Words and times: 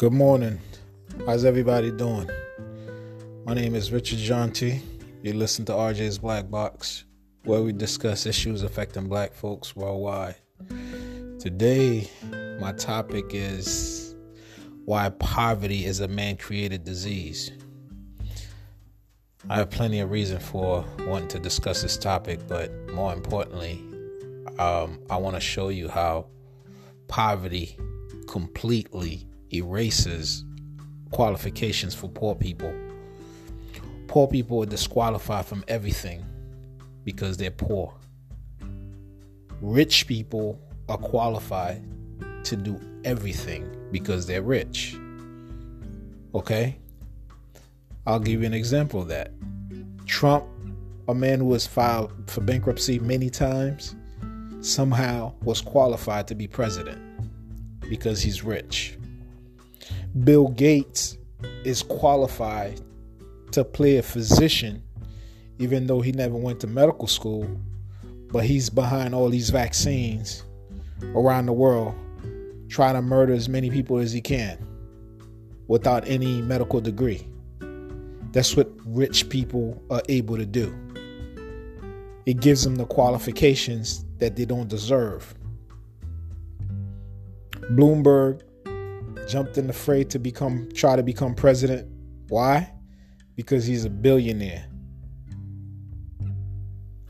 Good 0.00 0.14
morning. 0.14 0.58
How's 1.26 1.44
everybody 1.44 1.90
doing? 1.90 2.30
My 3.44 3.52
name 3.52 3.74
is 3.74 3.92
Richard 3.92 4.18
Jonty. 4.18 4.80
You 5.22 5.34
listen 5.34 5.66
to 5.66 5.72
RJ's 5.72 6.16
Black 6.16 6.50
Box, 6.50 7.04
where 7.44 7.60
we 7.60 7.74
discuss 7.74 8.24
issues 8.24 8.62
affecting 8.62 9.08
black 9.08 9.34
folks 9.34 9.76
worldwide. 9.76 10.36
Today, 11.38 12.08
my 12.58 12.72
topic 12.72 13.26
is 13.34 14.16
why 14.86 15.10
poverty 15.10 15.84
is 15.84 16.00
a 16.00 16.08
man 16.08 16.38
created 16.38 16.82
disease. 16.82 17.52
I 19.50 19.56
have 19.56 19.68
plenty 19.68 20.00
of 20.00 20.10
reason 20.10 20.38
for 20.38 20.82
wanting 21.00 21.28
to 21.28 21.38
discuss 21.38 21.82
this 21.82 21.98
topic, 21.98 22.40
but 22.48 22.72
more 22.94 23.12
importantly, 23.12 23.84
um, 24.58 24.98
I 25.10 25.18
want 25.18 25.36
to 25.36 25.40
show 25.40 25.68
you 25.68 25.90
how 25.90 26.28
poverty 27.06 27.76
completely 28.26 29.26
erases 29.52 30.44
qualifications 31.10 31.94
for 31.94 32.08
poor 32.08 32.34
people. 32.34 32.72
Poor 34.06 34.26
people 34.26 34.62
are 34.62 34.66
disqualified 34.66 35.46
from 35.46 35.64
everything 35.68 36.24
because 37.04 37.36
they're 37.36 37.50
poor. 37.50 37.94
Rich 39.60 40.06
people 40.06 40.58
are 40.88 40.98
qualified 40.98 41.82
to 42.44 42.56
do 42.56 42.80
everything 43.04 43.76
because 43.92 44.26
they're 44.26 44.42
rich. 44.42 44.96
Okay? 46.34 46.76
I'll 48.06 48.18
give 48.18 48.40
you 48.40 48.46
an 48.46 48.54
example 48.54 49.02
of 49.02 49.08
that. 49.08 49.32
Trump, 50.06 50.44
a 51.08 51.14
man 51.14 51.40
who 51.40 51.52
has 51.52 51.66
filed 51.66 52.12
for 52.26 52.40
bankruptcy 52.40 52.98
many 52.98 53.30
times, 53.30 53.94
somehow 54.60 55.32
was 55.42 55.60
qualified 55.60 56.26
to 56.28 56.34
be 56.34 56.46
president 56.46 57.00
because 57.88 58.22
he's 58.22 58.42
rich. 58.42 58.96
Bill 60.18 60.48
Gates 60.48 61.16
is 61.64 61.84
qualified 61.84 62.80
to 63.52 63.64
play 63.64 63.98
a 63.98 64.02
physician, 64.02 64.82
even 65.60 65.86
though 65.86 66.00
he 66.00 66.10
never 66.10 66.34
went 66.34 66.58
to 66.60 66.66
medical 66.66 67.06
school, 67.06 67.48
but 68.32 68.44
he's 68.44 68.68
behind 68.70 69.14
all 69.14 69.28
these 69.28 69.50
vaccines 69.50 70.42
around 71.14 71.46
the 71.46 71.52
world, 71.52 71.94
trying 72.68 72.94
to 72.94 73.02
murder 73.02 73.32
as 73.32 73.48
many 73.48 73.70
people 73.70 73.98
as 73.98 74.12
he 74.12 74.20
can 74.20 74.58
without 75.68 76.06
any 76.08 76.42
medical 76.42 76.80
degree. 76.80 77.24
That's 78.32 78.56
what 78.56 78.68
rich 78.86 79.28
people 79.28 79.80
are 79.90 80.02
able 80.08 80.36
to 80.36 80.46
do. 80.46 80.76
It 82.26 82.40
gives 82.40 82.64
them 82.64 82.74
the 82.74 82.86
qualifications 82.86 84.04
that 84.18 84.34
they 84.34 84.44
don't 84.44 84.68
deserve. 84.68 85.34
Bloomberg 87.72 88.42
jumped 89.30 89.56
in 89.56 89.66
the 89.66 89.72
fray 89.72 90.02
to 90.04 90.18
become 90.18 90.68
try 90.74 90.96
to 90.96 91.02
become 91.02 91.34
president. 91.34 91.88
Why? 92.28 92.72
Because 93.36 93.64
he's 93.64 93.84
a 93.84 93.90
billionaire. 93.90 94.66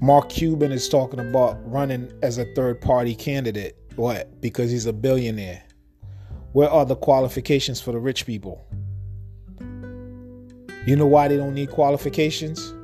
Mark 0.00 0.28
Cuban 0.28 0.72
is 0.72 0.88
talking 0.88 1.20
about 1.20 1.58
running 1.70 2.12
as 2.22 2.38
a 2.38 2.44
third 2.54 2.80
party 2.80 3.14
candidate. 3.14 3.76
What? 3.96 4.40
Because 4.40 4.70
he's 4.70 4.86
a 4.86 4.92
billionaire. 4.92 5.62
Where 6.52 6.70
are 6.70 6.84
the 6.84 6.96
qualifications 6.96 7.80
for 7.80 7.92
the 7.92 7.98
rich 7.98 8.26
people? 8.26 8.66
You 10.86 10.96
know 10.96 11.06
why 11.06 11.28
they 11.28 11.36
don't 11.36 11.54
need 11.54 11.70
qualifications? 11.70 12.74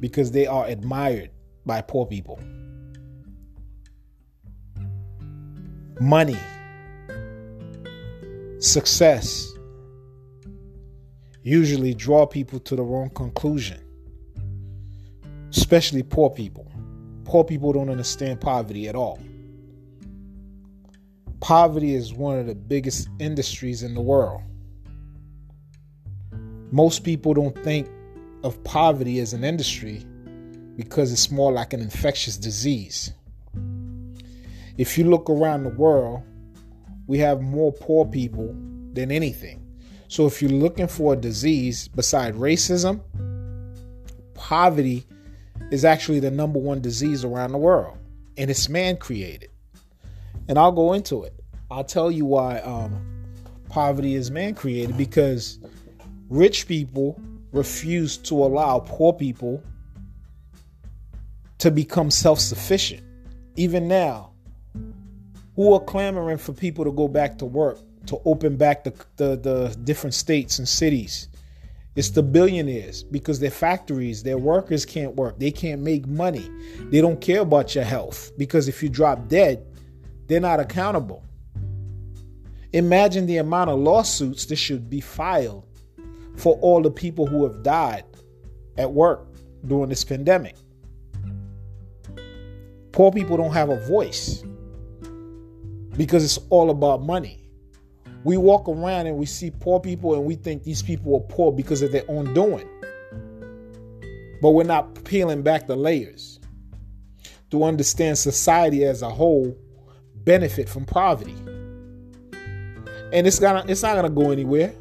Because 0.00 0.30
they 0.30 0.46
are 0.46 0.66
admired 0.66 1.30
by 1.64 1.80
poor 1.80 2.06
people. 2.06 2.38
Money 6.00 6.38
success 8.64 9.52
usually 11.42 11.94
draw 11.94 12.26
people 12.26 12.58
to 12.60 12.74
the 12.74 12.82
wrong 12.82 13.10
conclusion, 13.10 13.78
especially 15.50 16.02
poor 16.02 16.30
people. 16.30 16.70
Poor 17.24 17.44
people 17.44 17.72
don't 17.72 17.90
understand 17.90 18.40
poverty 18.40 18.88
at 18.88 18.94
all. 18.94 19.18
Poverty 21.40 21.94
is 21.94 22.14
one 22.14 22.38
of 22.38 22.46
the 22.46 22.54
biggest 22.54 23.08
industries 23.18 23.82
in 23.82 23.94
the 23.94 24.00
world. 24.00 24.40
Most 26.70 27.04
people 27.04 27.34
don't 27.34 27.56
think 27.62 27.88
of 28.42 28.62
poverty 28.64 29.20
as 29.20 29.32
an 29.32 29.44
industry 29.44 30.04
because 30.76 31.12
it's 31.12 31.30
more 31.30 31.52
like 31.52 31.72
an 31.72 31.80
infectious 31.80 32.36
disease. 32.36 33.12
If 34.76 34.98
you 34.98 35.04
look 35.04 35.30
around 35.30 35.64
the 35.64 35.70
world, 35.70 36.22
we 37.06 37.18
have 37.18 37.40
more 37.40 37.72
poor 37.72 38.04
people 38.06 38.54
than 38.92 39.10
anything. 39.10 39.60
So 40.08 40.26
if 40.26 40.40
you're 40.40 40.50
looking 40.50 40.86
for 40.86 41.14
a 41.14 41.16
disease 41.16 41.88
beside 41.88 42.34
racism, 42.34 43.00
poverty 44.34 45.04
is 45.70 45.84
actually 45.84 46.20
the 46.20 46.30
number 46.30 46.58
one 46.58 46.80
disease 46.80 47.24
around 47.24 47.52
the 47.52 47.58
world, 47.58 47.98
and 48.36 48.50
it's 48.50 48.68
man 48.68 48.96
created. 48.96 49.50
And 50.48 50.58
I'll 50.58 50.72
go 50.72 50.92
into 50.92 51.24
it. 51.24 51.34
I'll 51.70 51.84
tell 51.84 52.10
you 52.10 52.26
why 52.26 52.58
um, 52.60 53.34
poverty 53.68 54.14
is 54.14 54.30
man 54.30 54.54
created 54.54 54.96
because 54.96 55.58
rich 56.28 56.68
people 56.68 57.20
refuse 57.52 58.16
to 58.18 58.34
allow 58.44 58.80
poor 58.80 59.12
people 59.12 59.62
to 61.58 61.70
become 61.70 62.10
self 62.10 62.38
sufficient. 62.38 63.02
Even 63.56 63.88
now, 63.88 64.33
who 65.56 65.72
are 65.72 65.80
clamoring 65.80 66.38
for 66.38 66.52
people 66.52 66.84
to 66.84 66.92
go 66.92 67.08
back 67.08 67.38
to 67.38 67.44
work, 67.44 67.78
to 68.06 68.20
open 68.24 68.56
back 68.56 68.84
the, 68.84 68.90
the, 69.16 69.36
the 69.36 69.76
different 69.84 70.14
states 70.14 70.58
and 70.58 70.68
cities. 70.68 71.28
It's 71.96 72.10
the 72.10 72.24
billionaires 72.24 73.04
because 73.04 73.38
their 73.38 73.50
factories, 73.50 74.24
their 74.24 74.38
workers 74.38 74.84
can't 74.84 75.14
work. 75.14 75.38
They 75.38 75.52
can't 75.52 75.80
make 75.80 76.06
money. 76.06 76.50
They 76.90 77.00
don't 77.00 77.20
care 77.20 77.42
about 77.42 77.74
your 77.74 77.84
health 77.84 78.32
because 78.36 78.66
if 78.66 78.82
you 78.82 78.88
drop 78.88 79.28
dead, 79.28 79.64
they're 80.26 80.40
not 80.40 80.58
accountable. 80.58 81.22
Imagine 82.72 83.26
the 83.26 83.36
amount 83.36 83.70
of 83.70 83.78
lawsuits 83.78 84.46
that 84.46 84.56
should 84.56 84.90
be 84.90 85.00
filed 85.00 85.64
for 86.36 86.56
all 86.56 86.82
the 86.82 86.90
people 86.90 87.26
who 87.26 87.44
have 87.44 87.62
died 87.62 88.04
at 88.76 88.92
work 88.92 89.28
during 89.64 89.88
this 89.88 90.02
pandemic. 90.02 90.56
Poor 92.90 93.12
people 93.12 93.36
don't 93.36 93.52
have 93.52 93.68
a 93.68 93.78
voice 93.86 94.42
because 95.96 96.24
it's 96.24 96.38
all 96.50 96.70
about 96.70 97.02
money. 97.02 97.40
We 98.24 98.36
walk 98.36 98.68
around 98.68 99.06
and 99.06 99.16
we 99.16 99.26
see 99.26 99.50
poor 99.50 99.80
people 99.80 100.14
and 100.14 100.24
we 100.24 100.34
think 100.34 100.62
these 100.64 100.82
people 100.82 101.14
are 101.16 101.34
poor 101.34 101.52
because 101.52 101.82
of 101.82 101.92
their 101.92 102.04
own 102.08 102.32
doing. 102.32 102.68
But 104.40 104.50
we're 104.50 104.64
not 104.64 105.04
peeling 105.04 105.42
back 105.42 105.66
the 105.66 105.76
layers 105.76 106.40
to 107.50 107.64
understand 107.64 108.18
society 108.18 108.84
as 108.84 109.02
a 109.02 109.10
whole 109.10 109.56
benefit 110.24 110.68
from 110.68 110.84
poverty. 110.84 111.36
And 113.12 113.26
it's 113.26 113.38
gonna 113.38 113.64
it's 113.68 113.82
not 113.82 113.94
gonna 113.94 114.10
go 114.10 114.30
anywhere. 114.30 114.74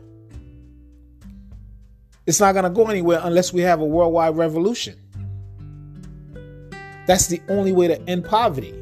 It's 2.26 2.40
not 2.40 2.54
gonna 2.54 2.70
go 2.70 2.88
anywhere 2.88 3.20
unless 3.24 3.54
we 3.54 3.62
have 3.62 3.82
a 3.82 3.86
worldwide 3.86 4.38
revolution. 4.38 4.98
That's 7.06 7.28
the 7.28 7.42
only 7.50 7.74
way 7.74 7.90
to 7.90 8.02
end 8.10 8.24
poverty. 8.24 8.74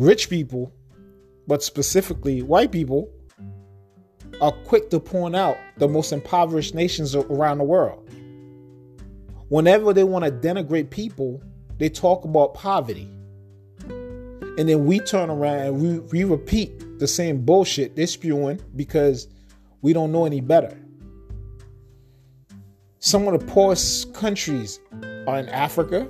Rich 0.00 0.30
people, 0.30 0.72
but 1.46 1.62
specifically 1.62 2.40
white 2.40 2.72
people, 2.72 3.10
are 4.40 4.50
quick 4.64 4.88
to 4.88 4.98
point 4.98 5.36
out 5.36 5.58
the 5.76 5.86
most 5.86 6.10
impoverished 6.10 6.74
nations 6.74 7.14
around 7.14 7.58
the 7.58 7.64
world. 7.64 8.08
Whenever 9.50 9.92
they 9.92 10.04
want 10.04 10.24
to 10.24 10.30
denigrate 10.30 10.88
people, 10.88 11.42
they 11.76 11.90
talk 11.90 12.24
about 12.24 12.54
poverty. 12.54 13.10
And 13.90 14.66
then 14.70 14.86
we 14.86 15.00
turn 15.00 15.28
around 15.28 15.60
and 15.66 15.82
we, 15.82 15.98
we 15.98 16.24
repeat 16.24 16.98
the 16.98 17.06
same 17.06 17.44
bullshit 17.44 17.94
they're 17.94 18.06
spewing 18.06 18.58
because 18.76 19.28
we 19.82 19.92
don't 19.92 20.12
know 20.12 20.24
any 20.24 20.40
better. 20.40 20.80
Some 23.00 23.28
of 23.28 23.38
the 23.38 23.46
poorest 23.46 24.14
countries 24.14 24.80
are 25.26 25.38
in 25.38 25.50
Africa, 25.50 26.08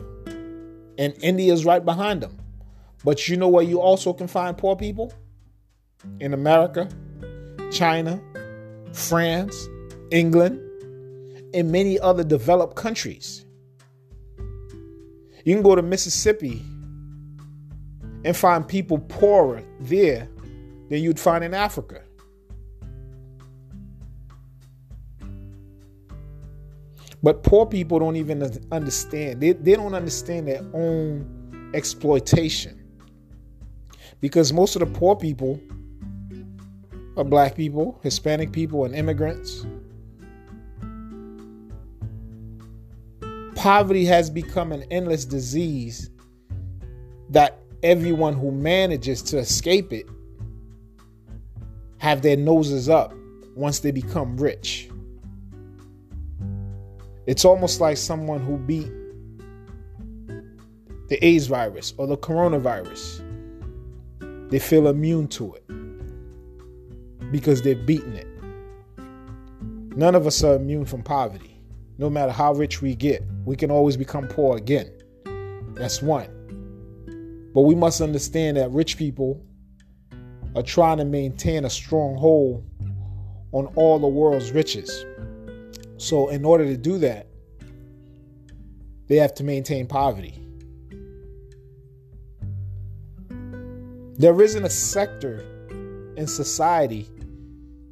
and 0.97 1.13
India 1.23 1.53
is 1.53 1.65
right 1.65 1.85
behind 1.85 2.21
them. 2.21 2.40
But 3.05 3.29
you 3.29 3.37
know 3.37 3.49
where 3.49 3.65
you 3.65 3.81
also 3.81 4.13
can 4.13 4.29
find 4.29 4.57
poor 4.57 4.77
people? 4.77 5.13
In 6.21 6.35
America, 6.35 6.89
China, 7.71 8.21
France, 8.93 9.69
England, 10.11 10.61
and 11.55 11.71
many 11.73 11.99
other 11.99 12.25
developed 12.25 12.77
countries. 12.77 13.45
You 15.45 15.55
can 15.55 15.63
go 15.63 15.75
to 15.75 15.83
Mississippi 15.83 16.63
and 18.25 18.37
find 18.37 18.67
people 18.67 18.99
poorer 18.99 19.63
there 19.81 20.29
than 20.91 21.03
you'd 21.03 21.19
find 21.19 21.43
in 21.43 21.55
Africa. 21.55 22.03
But 27.23 27.43
poor 27.43 27.67
people 27.67 27.99
don't 27.99 28.17
even 28.17 28.43
understand. 28.73 29.41
They, 29.41 29.53
they 29.53 29.75
don't 29.75 29.95
understand 29.95 30.49
their 30.49 30.63
own 30.73 31.71
exploitation 31.75 32.80
because 34.21 34.53
most 34.53 34.77
of 34.77 34.81
the 34.81 34.99
poor 34.99 35.17
people 35.17 35.61
are 37.17 37.25
black 37.25 37.55
people, 37.55 37.99
Hispanic 38.03 38.53
people, 38.53 38.85
and 38.85 38.95
immigrants. 38.95 39.67
Poverty 43.55 44.05
has 44.05 44.31
become 44.31 44.73
an 44.73 44.85
endless 44.91 45.25
disease 45.25 46.11
that 47.31 47.59
everyone 47.83 48.35
who 48.35 48.51
manages 48.51 49.23
to 49.23 49.39
escape 49.39 49.93
it 49.93 50.07
have 51.99 52.23
their 52.23 52.37
noses 52.37 52.89
up 52.89 53.13
once 53.55 53.81
they 53.81 53.91
become 53.91 54.37
rich. 54.37 54.89
It's 57.27 57.45
almost 57.45 57.81
like 57.81 57.97
someone 57.97 58.41
who 58.41 58.57
beat 58.57 58.91
the 61.09 61.23
AIDS 61.25 61.47
virus 61.47 61.93
or 61.99 62.07
the 62.07 62.17
coronavirus. 62.17 63.30
They 64.51 64.59
feel 64.59 64.89
immune 64.89 65.29
to 65.29 65.55
it 65.55 65.65
because 67.31 67.63
they've 67.63 67.87
beaten 67.87 68.15
it. 68.15 68.27
None 69.97 70.15
of 70.15 70.27
us 70.27 70.43
are 70.43 70.55
immune 70.55 70.85
from 70.85 71.03
poverty. 71.03 71.63
No 71.99 72.11
matter 72.11 72.33
how 72.33 72.55
rich 72.55 72.83
we 72.83 72.95
get, 72.95 73.23
we 73.45 73.57
can 73.57 73.71
always 73.71 73.97
become 73.97 74.27
poor 74.27 74.57
again. 74.57 74.91
That's 75.75 76.03
one. 76.03 76.29
But 77.55 77.63
we 77.63 77.75
must 77.75 78.01
understand 78.01 78.57
that 78.57 78.71
rich 78.71 78.97
people 78.97 79.45
are 80.57 80.63
trying 80.63 80.99
to 80.99 81.05
maintain 81.05 81.65
a 81.65 81.71
strong 81.71 82.17
hold 82.17 82.65
on 83.53 83.67
all 83.77 83.99
the 83.99 84.09
world's 84.09 84.53
riches. 84.53 85.05
So, 85.97 86.29
in 86.29 86.45
order 86.45 86.65
to 86.65 86.77
do 86.77 86.99
that, 86.99 87.27
they 89.09 89.17
have 89.17 89.35
to 89.35 89.45
maintain 89.45 89.87
poverty. 89.87 90.41
There 94.21 94.43
isn't 94.43 94.63
a 94.63 94.69
sector 94.69 95.47
in 96.19 96.27
society 96.27 97.09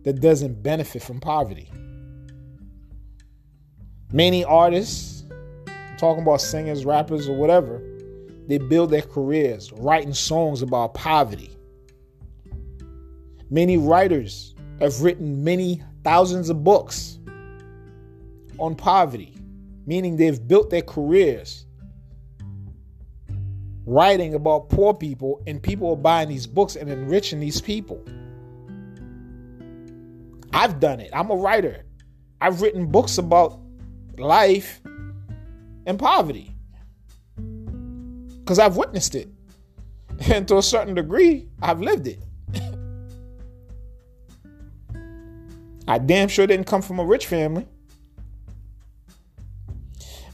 that 0.03 0.21
doesn't 0.21 0.63
benefit 0.63 1.03
from 1.03 1.21
poverty. 1.21 1.71
Many 4.13 4.45
artists, 4.45 5.25
talking 5.97 6.25
about 6.25 6.43
singers, 6.43 6.85
rappers, 6.85 7.31
or 7.31 7.35
whatever, 7.35 7.81
they 8.47 8.59
build 8.59 8.91
their 8.91 9.01
careers 9.01 9.73
writing 9.73 10.13
songs 10.13 10.61
about 10.61 10.93
poverty. 10.93 11.51
Many 13.49 13.79
writers 13.79 14.55
have 14.81 15.01
written 15.01 15.43
many 15.43 15.83
thousands 16.05 16.51
of 16.51 16.63
books 16.63 17.19
on 18.59 18.75
poverty, 18.75 19.33
meaning 19.87 20.19
they've 20.19 20.47
built 20.47 20.69
their 20.69 20.83
careers 20.83 21.65
writing 23.89 24.35
about 24.35 24.69
poor 24.69 24.93
people, 24.93 25.43
and 25.47 25.63
people 25.63 25.91
are 25.91 25.97
buying 25.97 26.29
these 26.29 26.47
books 26.47 26.77
and 26.77 26.91
enriching 26.91 27.41
these 27.41 27.59
people. 27.61 28.05
I've 30.53 30.79
done 30.79 31.01
it. 31.01 31.09
I'm 31.15 31.31
a 31.31 31.37
writer. 31.37 31.85
I've 32.41 32.61
written 32.61 32.87
books 32.87 33.17
about 33.17 33.59
life 34.19 34.81
and 35.87 35.99
poverty 35.99 36.55
because 38.41 38.59
I've 38.59 38.77
witnessed 38.77 39.15
it. 39.15 39.29
And 40.33 40.49
to 40.49 40.59
a 40.59 40.63
certain 40.65 40.97
degree, 40.97 41.47
I've 41.63 41.81
lived 41.81 42.09
it. 42.09 42.19
I 45.87 45.99
damn 45.99 46.27
sure 46.27 46.45
didn't 46.45 46.67
come 46.67 46.83
from 46.83 46.99
a 46.99 47.05
rich 47.05 47.27
family. 47.27 47.69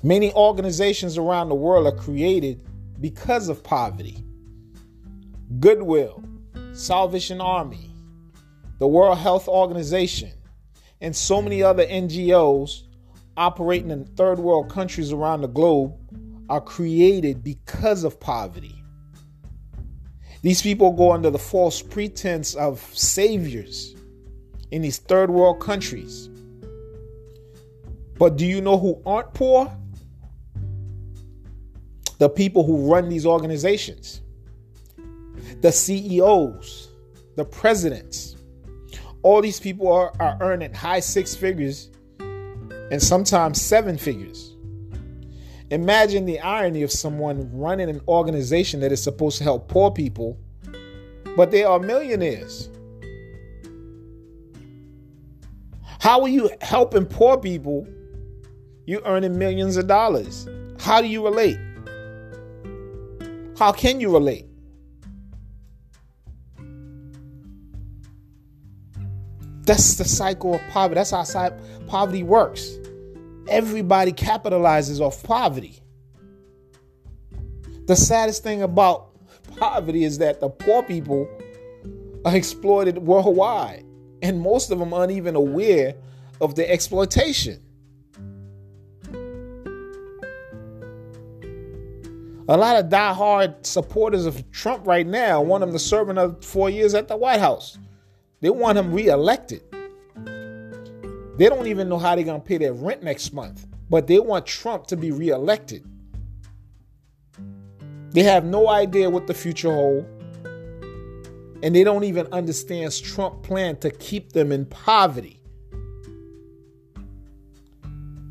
Many 0.02 0.32
organizations 0.32 1.18
around 1.18 1.50
the 1.50 1.54
world 1.54 1.86
are 1.86 1.94
created 1.94 2.64
because 3.00 3.48
of 3.48 3.62
poverty. 3.62 4.24
Goodwill, 5.60 6.24
Salvation 6.72 7.40
Army, 7.40 7.90
the 8.78 8.86
World 8.86 9.18
Health 9.18 9.48
Organization, 9.48 10.32
and 11.00 11.14
so 11.14 11.42
many 11.42 11.62
other 11.62 11.86
NGOs 11.86 12.82
operating 13.36 13.90
in 13.90 14.04
third 14.04 14.38
world 14.38 14.70
countries 14.70 15.12
around 15.12 15.42
the 15.42 15.48
globe 15.48 15.94
are 16.48 16.60
created 16.60 17.42
because 17.42 18.04
of 18.04 18.20
poverty. 18.20 18.82
These 20.42 20.62
people 20.62 20.92
go 20.92 21.12
under 21.12 21.30
the 21.30 21.38
false 21.38 21.80
pretense 21.80 22.54
of 22.54 22.80
saviors 22.92 23.94
in 24.70 24.82
these 24.82 24.98
third 24.98 25.30
world 25.30 25.60
countries. 25.60 26.28
But 28.18 28.36
do 28.36 28.46
you 28.46 28.60
know 28.60 28.78
who 28.78 29.00
aren't 29.06 29.32
poor? 29.34 29.74
The 32.18 32.28
people 32.28 32.64
who 32.64 32.90
run 32.90 33.08
these 33.08 33.26
organizations, 33.26 34.20
the 35.60 35.72
CEOs, 35.72 36.88
the 37.36 37.44
presidents. 37.44 38.36
All 39.22 39.40
these 39.40 39.58
people 39.58 39.90
are, 39.90 40.12
are 40.20 40.36
earning 40.40 40.72
high 40.74 41.00
six 41.00 41.34
figures 41.34 41.90
and 42.20 43.02
sometimes 43.02 43.60
seven 43.60 43.96
figures. 43.96 44.54
Imagine 45.70 46.26
the 46.26 46.38
irony 46.40 46.82
of 46.82 46.92
someone 46.92 47.50
running 47.52 47.88
an 47.88 48.00
organization 48.06 48.80
that 48.80 48.92
is 48.92 49.02
supposed 49.02 49.38
to 49.38 49.44
help 49.44 49.66
poor 49.66 49.90
people, 49.90 50.38
but 51.36 51.50
they 51.50 51.64
are 51.64 51.80
millionaires. 51.80 52.68
How 55.98 56.20
are 56.20 56.28
you 56.28 56.50
helping 56.60 57.06
poor 57.06 57.38
people? 57.38 57.88
You're 58.84 59.02
earning 59.06 59.38
millions 59.38 59.78
of 59.78 59.86
dollars. 59.86 60.46
How 60.78 61.00
do 61.00 61.08
you 61.08 61.24
relate? 61.24 61.58
How 63.58 63.72
can 63.72 64.00
you 64.00 64.12
relate? 64.12 64.46
That's 69.66 69.94
the 69.94 70.04
cycle 70.04 70.54
of 70.54 70.60
poverty. 70.70 70.96
That's 70.96 71.10
how 71.10 71.50
poverty 71.86 72.22
works. 72.22 72.76
Everybody 73.48 74.12
capitalizes 74.12 75.00
off 75.00 75.22
poverty. 75.22 75.80
The 77.86 77.96
saddest 77.96 78.42
thing 78.42 78.62
about 78.62 79.10
poverty 79.56 80.04
is 80.04 80.18
that 80.18 80.40
the 80.40 80.48
poor 80.48 80.82
people 80.82 81.28
are 82.24 82.34
exploited 82.34 82.98
worldwide 82.98 83.84
and 84.22 84.40
most 84.40 84.70
of 84.70 84.78
them 84.78 84.92
aren't 84.94 85.12
even 85.12 85.36
aware 85.36 85.94
of 86.40 86.54
the 86.54 86.68
exploitation. 86.70 87.62
A 92.48 92.56
lot 92.56 92.76
of 92.76 92.90
die-hard 92.90 93.64
supporters 93.64 94.26
of 94.26 94.50
Trump 94.50 94.86
right 94.86 95.06
now 95.06 95.40
want 95.40 95.62
him 95.64 95.72
to 95.72 95.78
serve 95.78 96.08
another 96.10 96.36
four 96.40 96.68
years 96.68 96.94
at 96.94 97.08
the 97.08 97.16
White 97.16 97.40
House. 97.40 97.78
They 98.40 98.50
want 98.50 98.76
him 98.76 98.92
reelected. 98.92 99.62
They 101.36 101.48
don't 101.48 101.66
even 101.66 101.88
know 101.88 101.98
how 101.98 102.14
they're 102.14 102.24
going 102.24 102.40
to 102.40 102.46
pay 102.46 102.58
their 102.58 102.74
rent 102.74 103.02
next 103.02 103.32
month, 103.32 103.66
but 103.88 104.06
they 104.06 104.18
want 104.20 104.46
Trump 104.46 104.86
to 104.88 104.96
be 104.96 105.10
reelected. 105.10 105.84
They 108.10 108.22
have 108.22 108.44
no 108.44 108.68
idea 108.68 109.08
what 109.10 109.26
the 109.26 109.34
future 109.34 109.72
holds 109.72 110.06
and 111.64 111.74
they 111.74 111.82
don't 111.82 112.04
even 112.04 112.26
understand 112.30 112.92
Trump's 113.02 113.46
plan 113.46 113.78
to 113.78 113.90
keep 113.90 114.32
them 114.32 114.52
in 114.52 114.66
poverty. 114.66 115.40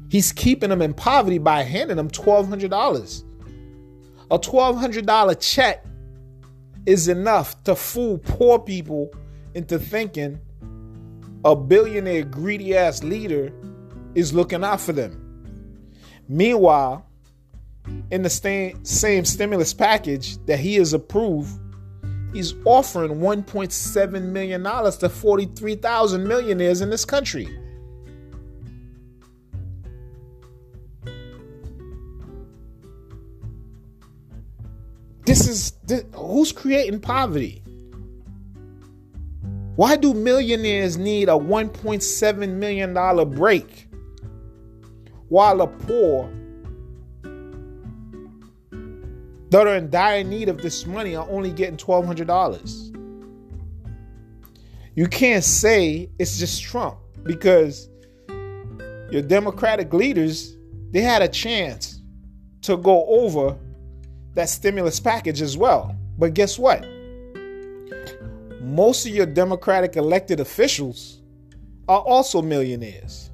He's 0.07 0.31
keeping 0.31 0.69
them 0.69 0.83
in 0.83 0.93
poverty 0.93 1.39
by 1.39 1.63
handing 1.63 1.97
them 1.97 2.11
$1,200. 2.11 3.23
A 4.33 4.39
$1,200 4.39 5.39
check 5.39 5.85
is 6.87 7.07
enough 7.07 7.63
to 7.65 7.75
fool 7.75 8.17
poor 8.17 8.57
people 8.57 9.11
into 9.53 9.77
thinking 9.77 10.39
a 11.45 11.55
billionaire 11.55 12.23
greedy 12.23 12.75
ass 12.75 13.03
leader 13.03 13.53
is 14.15 14.33
looking 14.33 14.63
out 14.63 14.81
for 14.81 14.91
them. 14.91 15.19
Meanwhile, 16.27 17.05
in 18.09 18.23
the 18.23 18.29
same, 18.31 18.83
same 18.83 19.23
stimulus 19.23 19.71
package 19.71 20.43
that 20.47 20.59
he 20.59 20.77
has 20.77 20.93
approved, 20.93 21.59
He's 22.33 22.55
offering 22.65 23.19
$1.7 23.19 24.23
million 24.23 24.63
to 24.63 25.09
43,000 25.09 26.27
millionaires 26.27 26.81
in 26.81 26.89
this 26.89 27.05
country. 27.05 27.47
Is 35.47 35.71
this, 35.85 36.03
who's 36.15 36.51
creating 36.51 36.99
poverty? 36.99 37.61
Why 39.75 39.95
do 39.95 40.13
millionaires 40.13 40.97
need 40.97 41.29
a 41.29 41.33
$1.7 41.33 42.49
million 42.49 43.29
break 43.31 43.87
while 45.29 45.57
the 45.57 45.67
poor 45.67 46.29
that 49.53 49.67
are 49.67 49.75
in 49.75 49.89
dire 49.91 50.23
need 50.23 50.49
of 50.49 50.57
this 50.63 50.87
money 50.87 51.15
are 51.15 51.29
only 51.29 51.51
getting 51.51 51.77
$1,200. 51.77 52.89
You 54.95 55.05
can't 55.05 55.43
say 55.43 56.09
it's 56.17 56.39
just 56.39 56.63
Trump 56.63 56.97
because 57.21 57.87
your 59.11 59.21
Democratic 59.21 59.93
leaders, 59.93 60.57
they 60.89 61.01
had 61.01 61.21
a 61.21 61.27
chance 61.27 62.01
to 62.61 62.77
go 62.77 63.05
over 63.05 63.55
that 64.33 64.49
stimulus 64.49 64.99
package 64.99 65.41
as 65.41 65.57
well. 65.57 65.95
But 66.17 66.33
guess 66.33 66.59
what? 66.59 66.85
most 68.63 69.05
of 69.05 69.13
your 69.13 69.25
Democratic 69.25 69.97
elected 69.97 70.39
officials 70.39 71.21
are 71.87 71.99
also 71.99 72.41
millionaires. 72.41 73.29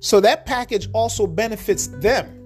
So 0.00 0.20
that 0.20 0.46
package 0.46 0.88
also 0.92 1.26
benefits 1.26 1.88
them. 1.88 2.36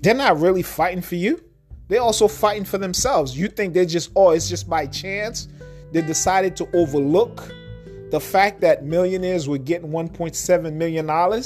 They're 0.00 0.14
not 0.14 0.38
really 0.38 0.62
fighting 0.62 1.02
for 1.02 1.16
you. 1.16 1.42
They're 1.88 2.00
also 2.00 2.28
fighting 2.28 2.64
for 2.64 2.78
themselves. 2.78 3.36
You 3.36 3.48
think 3.48 3.74
they're 3.74 3.84
just, 3.84 4.12
oh, 4.14 4.30
it's 4.30 4.48
just 4.48 4.68
by 4.68 4.86
chance 4.86 5.48
they 5.92 6.02
decided 6.02 6.54
to 6.56 6.68
overlook 6.76 7.52
the 8.10 8.20
fact 8.20 8.60
that 8.60 8.84
millionaires 8.84 9.48
were 9.48 9.58
getting 9.58 9.90
$1.7 9.90 10.72
million 10.72 11.42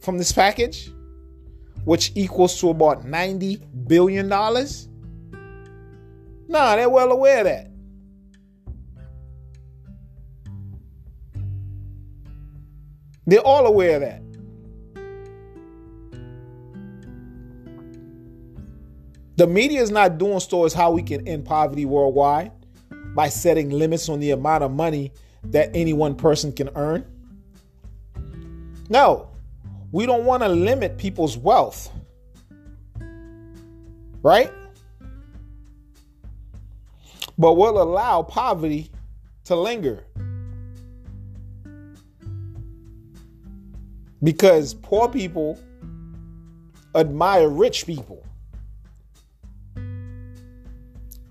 from 0.00 0.18
this 0.18 0.30
package, 0.32 0.90
which 1.84 2.12
equals 2.14 2.58
to 2.60 2.70
about 2.70 3.04
$90 3.04 3.62
billion? 3.86 4.28
Nah, 4.28 4.66
they're 6.76 6.88
well 6.88 7.12
aware 7.12 7.38
of 7.38 7.44
that. 7.44 7.70
They're 13.26 13.40
all 13.40 13.66
aware 13.66 13.96
of 13.96 14.02
that. 14.02 14.20
The 19.36 19.46
media 19.46 19.82
is 19.82 19.90
not 19.90 20.18
doing 20.18 20.38
stories 20.38 20.72
how 20.72 20.92
we 20.92 21.02
can 21.02 21.26
end 21.26 21.44
poverty 21.44 21.86
worldwide 21.86 22.52
by 23.14 23.28
setting 23.28 23.70
limits 23.70 24.08
on 24.08 24.20
the 24.20 24.30
amount 24.30 24.62
of 24.62 24.70
money 24.70 25.12
that 25.44 25.70
any 25.74 25.92
one 25.92 26.14
person 26.14 26.52
can 26.52 26.70
earn. 26.76 27.04
No, 28.88 29.30
we 29.94 30.06
don't 30.06 30.24
want 30.24 30.42
to 30.42 30.48
limit 30.48 30.98
people's 30.98 31.38
wealth. 31.38 31.88
Right? 34.24 34.50
But 37.38 37.52
we'll 37.52 37.80
allow 37.80 38.22
poverty 38.22 38.90
to 39.44 39.54
linger. 39.54 40.02
Because 44.20 44.74
poor 44.74 45.08
people 45.08 45.60
admire 46.96 47.48
rich 47.48 47.86
people. 47.86 48.26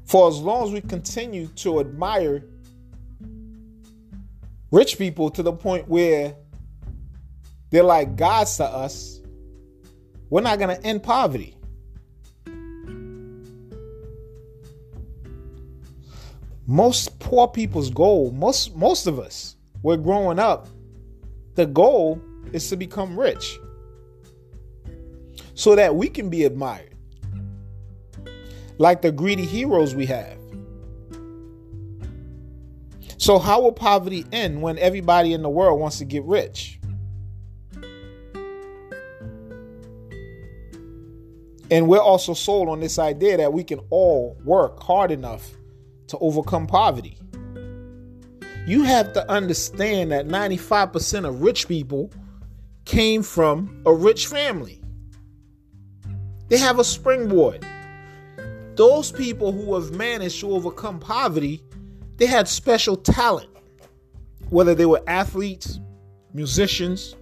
For 0.05 0.29
as 0.29 0.39
long 0.39 0.67
as 0.67 0.71
we 0.71 0.79
continue 0.79 1.47
to 1.47 1.81
admire 1.81 2.45
rich 4.71 4.97
people 4.97 5.29
to 5.31 5.43
the 5.43 5.51
point 5.51 5.89
where 5.89 6.37
they're 7.73 7.81
like 7.81 8.15
gods 8.15 8.57
to 8.57 8.63
us, 8.63 9.19
we're 10.29 10.41
not 10.41 10.59
going 10.59 10.77
to 10.77 10.85
end 10.85 11.01
poverty. 11.01 11.57
Most 16.67 17.17
poor 17.17 17.47
people's 17.47 17.89
goal, 17.89 18.31
most 18.31 18.75
most 18.75 19.07
of 19.07 19.17
us, 19.17 19.55
we're 19.81 19.97
growing 19.97 20.37
up, 20.37 20.67
the 21.55 21.65
goal 21.65 22.21
is 22.51 22.69
to 22.69 22.77
become 22.77 23.19
rich 23.19 23.57
so 25.55 25.75
that 25.75 25.95
we 25.95 26.09
can 26.09 26.29
be 26.29 26.43
admired 26.43 26.93
like 28.77 29.01
the 29.01 29.11
greedy 29.11 29.45
heroes 29.45 29.95
we 29.95 30.05
have. 30.05 30.37
So, 33.17 33.39
how 33.39 33.61
will 33.61 33.71
poverty 33.71 34.25
end 34.31 34.61
when 34.61 34.77
everybody 34.77 35.33
in 35.33 35.41
the 35.41 35.49
world 35.49 35.79
wants 35.79 35.97
to 35.97 36.05
get 36.05 36.23
rich? 36.25 36.79
And 41.73 41.87
we're 41.87 41.97
also 41.97 42.35
sold 42.35 42.69
on 42.69 42.81
this 42.81 42.99
idea 42.99 43.35
that 43.37 43.51
we 43.51 43.63
can 43.63 43.79
all 43.89 44.37
work 44.45 44.79
hard 44.83 45.09
enough 45.09 45.49
to 46.05 46.19
overcome 46.19 46.67
poverty. 46.67 47.17
You 48.67 48.83
have 48.83 49.11
to 49.13 49.27
understand 49.27 50.11
that 50.11 50.27
95% 50.27 51.27
of 51.27 51.41
rich 51.41 51.67
people 51.67 52.11
came 52.85 53.23
from 53.23 53.81
a 53.87 53.91
rich 53.91 54.27
family. 54.27 54.83
They 56.47 56.59
have 56.59 56.77
a 56.77 56.83
springboard. 56.83 57.65
Those 58.75 59.11
people 59.11 59.51
who 59.51 59.73
have 59.73 59.93
managed 59.93 60.41
to 60.41 60.51
overcome 60.51 60.99
poverty, 60.99 61.63
they 62.17 62.27
had 62.27 62.47
special 62.47 62.95
talent. 62.95 63.49
Whether 64.51 64.75
they 64.75 64.85
were 64.85 65.01
athletes, 65.07 65.79
musicians, 66.35 67.15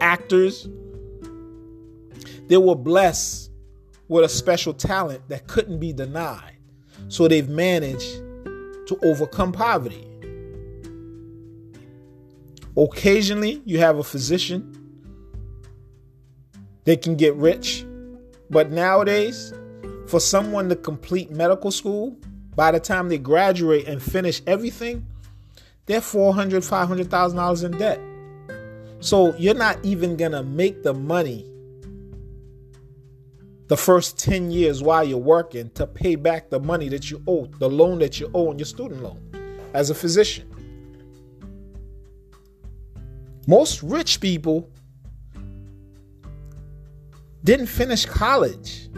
actors, 0.00 0.66
they 2.48 2.56
were 2.56 2.74
blessed 2.74 3.50
with 4.08 4.24
a 4.24 4.28
special 4.28 4.74
talent 4.74 5.28
that 5.28 5.46
couldn't 5.46 5.78
be 5.78 5.92
denied. 5.92 6.56
So 7.08 7.28
they've 7.28 7.48
managed 7.48 8.22
to 8.86 8.98
overcome 9.02 9.52
poverty. 9.52 10.06
Occasionally, 12.76 13.62
you 13.64 13.78
have 13.78 13.98
a 13.98 14.04
physician. 14.04 14.70
They 16.84 16.96
can 16.96 17.16
get 17.16 17.34
rich. 17.36 17.86
But 18.50 18.70
nowadays, 18.70 19.54
for 20.06 20.20
someone 20.20 20.68
to 20.68 20.76
complete 20.76 21.30
medical 21.30 21.70
school, 21.70 22.16
by 22.56 22.72
the 22.72 22.80
time 22.80 23.08
they 23.08 23.18
graduate 23.18 23.88
and 23.88 24.02
finish 24.02 24.42
everything, 24.46 25.06
they're 25.86 26.00
$400,000, 26.00 27.08
$500,000 27.08 27.64
in 27.64 27.78
debt. 27.78 28.00
So 29.00 29.34
you're 29.36 29.54
not 29.54 29.78
even 29.84 30.16
going 30.16 30.32
to 30.32 30.42
make 30.42 30.82
the 30.82 30.94
money 30.94 31.50
the 33.68 33.76
first 33.76 34.18
10 34.18 34.50
years 34.50 34.82
while 34.82 35.04
you're 35.04 35.18
working 35.18 35.70
to 35.70 35.86
pay 35.86 36.16
back 36.16 36.50
the 36.50 36.60
money 36.60 36.88
that 36.90 37.10
you 37.10 37.22
owe, 37.26 37.46
the 37.58 37.68
loan 37.68 37.98
that 38.00 38.20
you 38.20 38.30
owe 38.34 38.50
on 38.50 38.58
your 38.58 38.66
student 38.66 39.02
loan 39.02 39.20
as 39.72 39.90
a 39.90 39.94
physician. 39.94 40.50
Most 43.46 43.82
rich 43.82 44.20
people 44.20 44.70
didn't 47.42 47.66
finish 47.66 48.06
college 48.06 48.88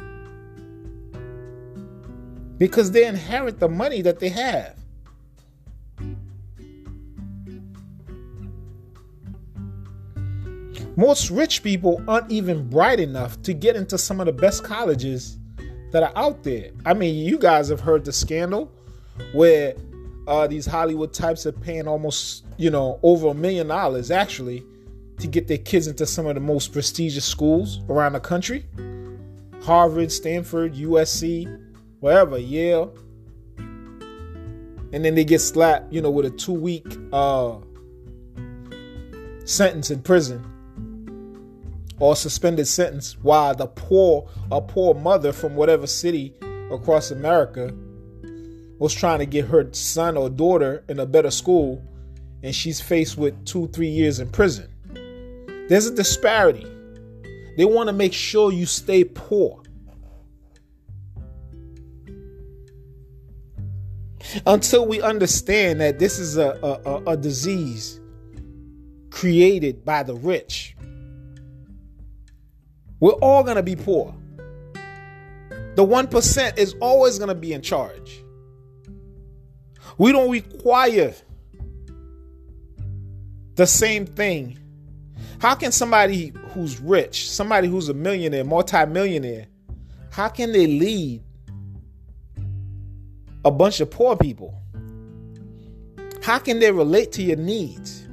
because 2.59 2.91
they 2.91 3.07
inherit 3.07 3.59
the 3.59 3.69
money 3.69 4.03
that 4.03 4.19
they 4.19 4.29
have. 4.29 4.76
Most 10.97 11.31
rich 11.31 11.63
people 11.63 12.03
aren't 12.09 12.31
even 12.33 12.71
bright 12.71 13.01
enough 13.01 13.41
to 13.43 13.53
get 13.53 13.77
into 13.77 13.99
some 13.99 14.19
of 14.19 14.27
the 14.27 14.33
best 14.33 14.65
colleges 14.65 15.37
that 15.93 16.03
are 16.03 16.13
out 16.17 16.43
there. 16.43 16.71
I 16.87 16.95
mean, 16.95 17.15
you 17.15 17.39
guys 17.39 17.69
have 17.69 17.81
heard 17.81 18.07
the 18.07 18.13
scandal 18.13 18.73
where 19.35 19.75
uh, 20.27 20.47
these 20.47 20.65
Hollywood 20.65 21.13
types 21.13 21.45
are 21.45 21.53
paying 21.53 21.87
almost, 21.87 22.47
you 22.57 22.71
know, 22.71 22.99
over 23.03 23.29
a 23.29 23.35
million 23.35 23.69
dollars 23.69 24.11
actually 24.11 24.65
to 25.19 25.27
get 25.27 25.49
their 25.49 25.59
kids 25.59 25.87
into 25.87 26.07
some 26.07 26.27
of 26.27 26.35
the 26.35 26.41
most 26.41 26.73
prestigious 26.73 27.27
schools 27.27 27.81
around 27.91 28.15
the 28.15 28.21
country 28.21 28.67
Harvard, 29.63 30.11
Stanford, 30.11 30.75
USC, 30.75 31.63
wherever, 32.01 32.39
Yale. 32.39 32.95
And 33.59 35.05
then 35.05 35.15
they 35.15 35.25
get 35.25 35.41
slapped, 35.41 35.93
you 35.93 36.01
know, 36.01 36.11
with 36.11 36.25
a 36.25 36.31
two 36.31 36.53
week 36.53 36.87
uh, 37.13 37.57
sentence 39.45 39.91
in 39.91 40.01
prison 40.03 40.56
or 41.99 42.15
suspended 42.15 42.67
sentence 42.67 43.17
while 43.23 43.55
the 43.55 43.67
poor, 43.67 44.29
a 44.51 44.61
poor 44.61 44.95
mother 44.95 45.33
from 45.33 45.57
whatever 45.57 45.87
city 45.87 46.35
across 46.71 47.11
America 47.11 47.73
was 48.79 48.93
trying 48.93 49.19
to 49.19 49.27
get 49.27 49.47
her 49.47 49.67
son 49.73 50.17
or 50.17 50.29
daughter 50.29 50.85
in 50.89 50.99
a 51.01 51.07
better 51.07 51.31
school 51.31 51.83
and 52.43 52.55
she's 52.55 52.81
faced 52.81 53.17
with 53.17 53.45
two, 53.45 53.67
three 53.69 53.89
years 53.89 54.21
in 54.21 54.29
prison. 54.29 54.69
There's 55.69 55.87
a 55.87 55.95
disparity. 55.95 56.67
They 57.57 57.65
want 57.65 57.89
to 57.89 57.93
make 57.93 58.13
sure 58.13 58.53
you 58.53 58.67
stay 58.67 59.05
poor. 59.05 59.63
Until 64.45 64.87
we 64.87 65.01
understand 65.01 65.81
that 65.81 65.99
this 65.99 66.19
is 66.19 66.37
a, 66.37 66.51
a, 66.63 67.13
a 67.13 67.17
disease 67.17 68.01
created 69.11 69.85
by 69.85 70.03
the 70.03 70.15
rich, 70.15 70.77
we're 73.01 73.13
all 73.13 73.43
going 73.43 73.57
to 73.57 73.63
be 73.63 73.77
poor. 73.77 74.15
The 75.75 75.85
1% 75.85 76.59
is 76.59 76.75
always 76.81 77.19
going 77.19 77.29
to 77.29 77.35
be 77.35 77.53
in 77.53 77.61
charge. 77.61 78.23
We 79.99 80.13
don't 80.13 80.31
require 80.31 81.15
the 83.55 83.67
same 83.67 84.07
thing. 84.07 84.59
How 85.39 85.55
can 85.55 85.73
somebody 85.73 86.33
who's 86.53 86.81
rich, 86.81 87.31
somebody 87.31 87.69
who's 87.69 87.89
a 87.89 87.95
millionaire, 87.95 88.45
multimillionaire, 88.45 89.47
how 90.11 90.29
can 90.29 90.53
they 90.53 90.67
lead 90.67 91.23
a 93.45 93.51
bunch 93.51 93.81
of 93.81 93.91
poor 93.91 94.17
people? 94.17 94.59
How 96.23 96.39
can 96.39 96.59
they 96.59 96.73
relate 96.73 97.13
to 97.13 97.23
your 97.23 97.37
needs? 97.37 98.06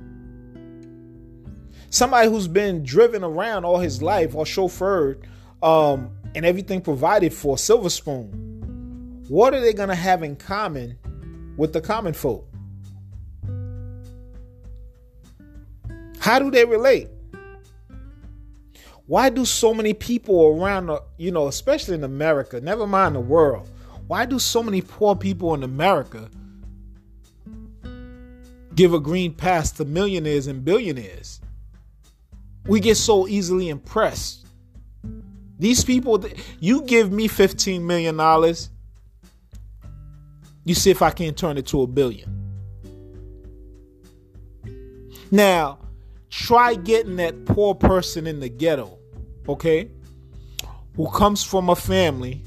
Somebody 1.93 2.27
who's 2.27 2.47
been 2.47 2.81
driven 2.81 3.23
around 3.23 3.65
all 3.65 3.77
his 3.77 4.01
life 4.01 4.33
or 4.33 4.45
chauffeured 4.45 5.25
um, 5.62 6.09
and 6.33 6.43
everything 6.43 6.81
provided 6.81 7.31
for, 7.31 7.55
silver 7.55 7.91
spoon. 7.91 9.23
what 9.27 9.53
are 9.53 9.62
they 9.62 9.73
going 9.73 9.89
to 9.89 9.95
have 9.95 10.23
in 10.23 10.35
common 10.35 10.97
with 11.55 11.71
the 11.71 11.79
common 11.79 12.13
folk? 12.13 12.50
How 16.17 16.39
do 16.39 16.50
they 16.50 16.65
relate? 16.65 17.09
Why 19.05 19.29
do 19.29 19.45
so 19.45 19.71
many 19.71 19.93
people 19.93 20.47
around, 20.47 20.89
you 21.19 21.29
know, 21.29 21.47
especially 21.47 21.93
in 21.93 22.03
America, 22.03 22.59
never 22.59 22.88
mind 22.88 23.13
the 23.13 23.19
world, 23.19 23.69
why 24.07 24.25
do 24.25 24.39
so 24.39 24.63
many 24.63 24.81
poor 24.81 25.15
people 25.15 25.53
in 25.53 25.62
America 25.62 26.27
give 28.73 28.95
a 28.95 29.00
green 29.00 29.31
pass 29.35 29.71
to 29.73 29.85
millionaires 29.85 30.47
and 30.47 30.65
billionaires? 30.65 31.39
We 32.65 32.79
get 32.79 32.98
so 32.98 33.27
easily 33.27 33.70
impressed. 33.70 34.46
These 35.60 35.84
people, 35.84 36.24
you 36.60 36.82
give 36.84 37.12
me 37.12 37.27
$15 37.27 37.82
million, 37.82 38.17
you 40.65 40.74
see 40.74 40.91
if 40.91 41.01
I 41.01 41.12
can't 41.12 41.38
turn 41.38 41.58
it 41.58 41.67
to 41.67 41.82
a 41.82 41.88
billion. 41.88 42.29
Now, 45.32 45.79
try 46.29 46.75
getting 46.75 47.15
that 47.17 47.46
poor 47.46 47.75
person 47.75 48.27
in 48.27 48.39
the 48.39 48.50
ghetto, 48.50 48.98
okay? 49.48 49.89
Who 50.96 51.10
comes 51.10 51.43
from 51.43 51.70
a 51.70 51.75
family 51.75 52.43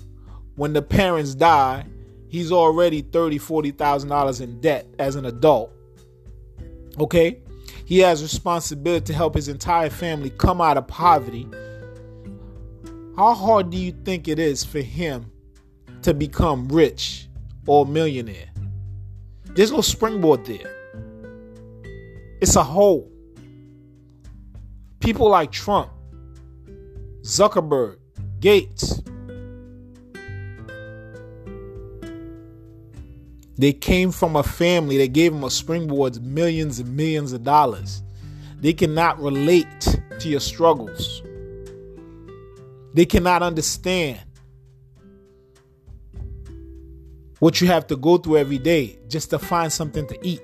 when 0.56 0.72
the 0.72 0.82
parents 0.82 1.34
die, 1.34 1.84
he's 2.28 2.50
already 2.50 3.02
thirty, 3.02 3.38
forty 3.38 3.70
thousand 3.70 4.08
dollars 4.08 4.40
in 4.40 4.60
debt 4.60 4.86
as 4.98 5.16
an 5.16 5.26
adult. 5.26 5.72
Okay? 6.98 7.40
He 7.84 7.98
has 7.98 8.22
responsibility 8.22 9.06
to 9.06 9.12
help 9.14 9.34
his 9.34 9.48
entire 9.48 9.90
family 9.90 10.30
come 10.30 10.60
out 10.60 10.76
of 10.76 10.86
poverty. 10.88 11.48
How 13.16 13.34
hard 13.34 13.70
do 13.70 13.76
you 13.76 13.92
think 13.92 14.28
it 14.28 14.38
is 14.38 14.64
for 14.64 14.80
him 14.80 15.30
to 16.02 16.12
become 16.14 16.68
rich 16.68 17.28
or 17.66 17.84
a 17.84 17.88
millionaire? 17.88 18.48
There's 19.44 19.72
no 19.72 19.80
springboard 19.80 20.44
there. 20.44 20.72
It's 22.40 22.56
a 22.56 22.62
hole. 22.62 23.10
People 25.00 25.30
like 25.30 25.50
Trump, 25.50 25.90
Zuckerberg, 27.22 27.96
Gates, 28.40 29.02
They 33.58 33.72
came 33.72 34.10
from 34.10 34.36
a 34.36 34.42
family 34.42 34.98
that 34.98 35.12
gave 35.12 35.32
them 35.32 35.44
a 35.44 35.50
springboard 35.50 36.22
millions 36.22 36.78
and 36.78 36.94
millions 36.94 37.32
of 37.32 37.42
dollars. 37.42 38.02
They 38.60 38.72
cannot 38.72 39.20
relate 39.20 39.98
to 40.18 40.28
your 40.28 40.40
struggles. 40.40 41.22
They 42.92 43.06
cannot 43.06 43.42
understand 43.42 44.20
what 47.38 47.60
you 47.60 47.66
have 47.66 47.86
to 47.88 47.96
go 47.96 48.16
through 48.18 48.38
every 48.38 48.58
day 48.58 48.98
just 49.08 49.30
to 49.30 49.38
find 49.38 49.72
something 49.72 50.06
to 50.06 50.18
eat. 50.26 50.40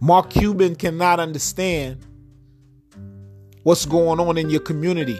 Mark 0.00 0.30
Cuban 0.30 0.74
cannot 0.74 1.20
understand 1.20 1.98
what's 3.62 3.86
going 3.86 4.18
on 4.18 4.36
in 4.36 4.50
your 4.50 4.60
community, 4.60 5.18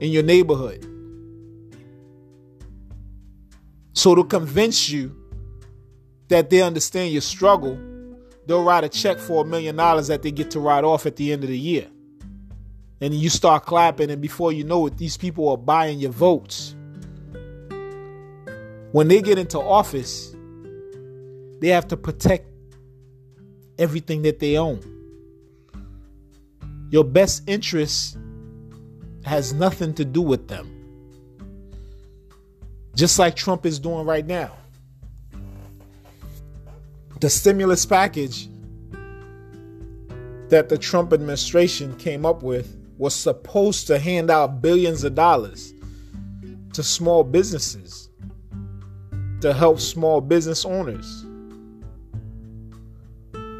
in 0.00 0.10
your 0.10 0.22
neighborhood. 0.22 0.91
So 3.92 4.14
to 4.14 4.24
convince 4.24 4.88
you 4.88 5.14
that 6.28 6.50
they 6.50 6.62
understand 6.62 7.12
your 7.12 7.20
struggle, 7.20 7.78
they'll 8.46 8.64
write 8.64 8.84
a 8.84 8.88
check 8.88 9.18
for 9.18 9.44
a 9.44 9.46
million 9.46 9.76
dollars 9.76 10.08
that 10.08 10.22
they 10.22 10.30
get 10.30 10.50
to 10.52 10.60
write 10.60 10.84
off 10.84 11.06
at 11.06 11.16
the 11.16 11.32
end 11.32 11.44
of 11.44 11.50
the 11.50 11.58
year. 11.58 11.88
And 13.00 13.12
you 13.12 13.28
start 13.28 13.66
clapping, 13.66 14.10
and 14.10 14.22
before 14.22 14.52
you 14.52 14.64
know 14.64 14.86
it, 14.86 14.96
these 14.96 15.16
people 15.16 15.48
are 15.48 15.56
buying 15.56 15.98
your 15.98 16.12
votes. 16.12 16.76
When 18.92 19.08
they 19.08 19.20
get 19.20 19.38
into 19.38 19.58
office, 19.58 20.34
they 21.60 21.68
have 21.68 21.88
to 21.88 21.96
protect 21.96 22.46
everything 23.78 24.22
that 24.22 24.38
they 24.38 24.56
own. 24.56 24.80
Your 26.90 27.04
best 27.04 27.42
interest 27.48 28.18
has 29.24 29.52
nothing 29.52 29.94
to 29.94 30.04
do 30.04 30.20
with 30.20 30.48
them 30.48 30.81
just 32.94 33.18
like 33.18 33.36
Trump 33.36 33.66
is 33.66 33.78
doing 33.78 34.04
right 34.04 34.26
now. 34.26 34.52
The 37.20 37.30
stimulus 37.30 37.86
package 37.86 38.48
that 40.48 40.68
the 40.68 40.76
Trump 40.76 41.12
administration 41.12 41.96
came 41.96 42.26
up 42.26 42.42
with 42.42 42.76
was 42.98 43.14
supposed 43.14 43.86
to 43.86 43.98
hand 43.98 44.30
out 44.30 44.60
billions 44.60 45.04
of 45.04 45.14
dollars 45.14 45.72
to 46.74 46.82
small 46.82 47.24
businesses 47.24 48.10
to 49.40 49.52
help 49.52 49.80
small 49.80 50.20
business 50.20 50.64
owners. 50.64 51.24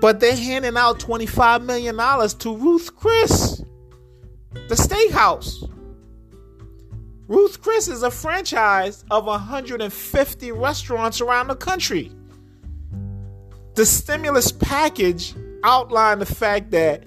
But 0.01 0.21
they're 0.21 0.37
handing 0.37 0.77
out 0.77 0.99
$25 0.99 1.65
million 1.65 1.97
to 1.97 2.57
Ruth 2.57 2.95
Chris, 2.97 3.65
the 4.69 4.75
steakhouse. 4.75 5.72
Ruth 7.29 7.63
Chris 7.63 7.87
is 7.87 8.03
a 8.03 8.11
franchise 8.11 9.05
of 9.11 9.27
150 9.27 10.53
restaurants 10.53 11.21
around 11.21 11.49
the 11.49 11.55
country. 11.55 12.11
The 13.75 13.87
stimulus 13.87 14.51
package 14.51 15.35
outlined 15.63 16.21
the 16.21 16.27
fact 16.27 16.73
that 16.73 17.05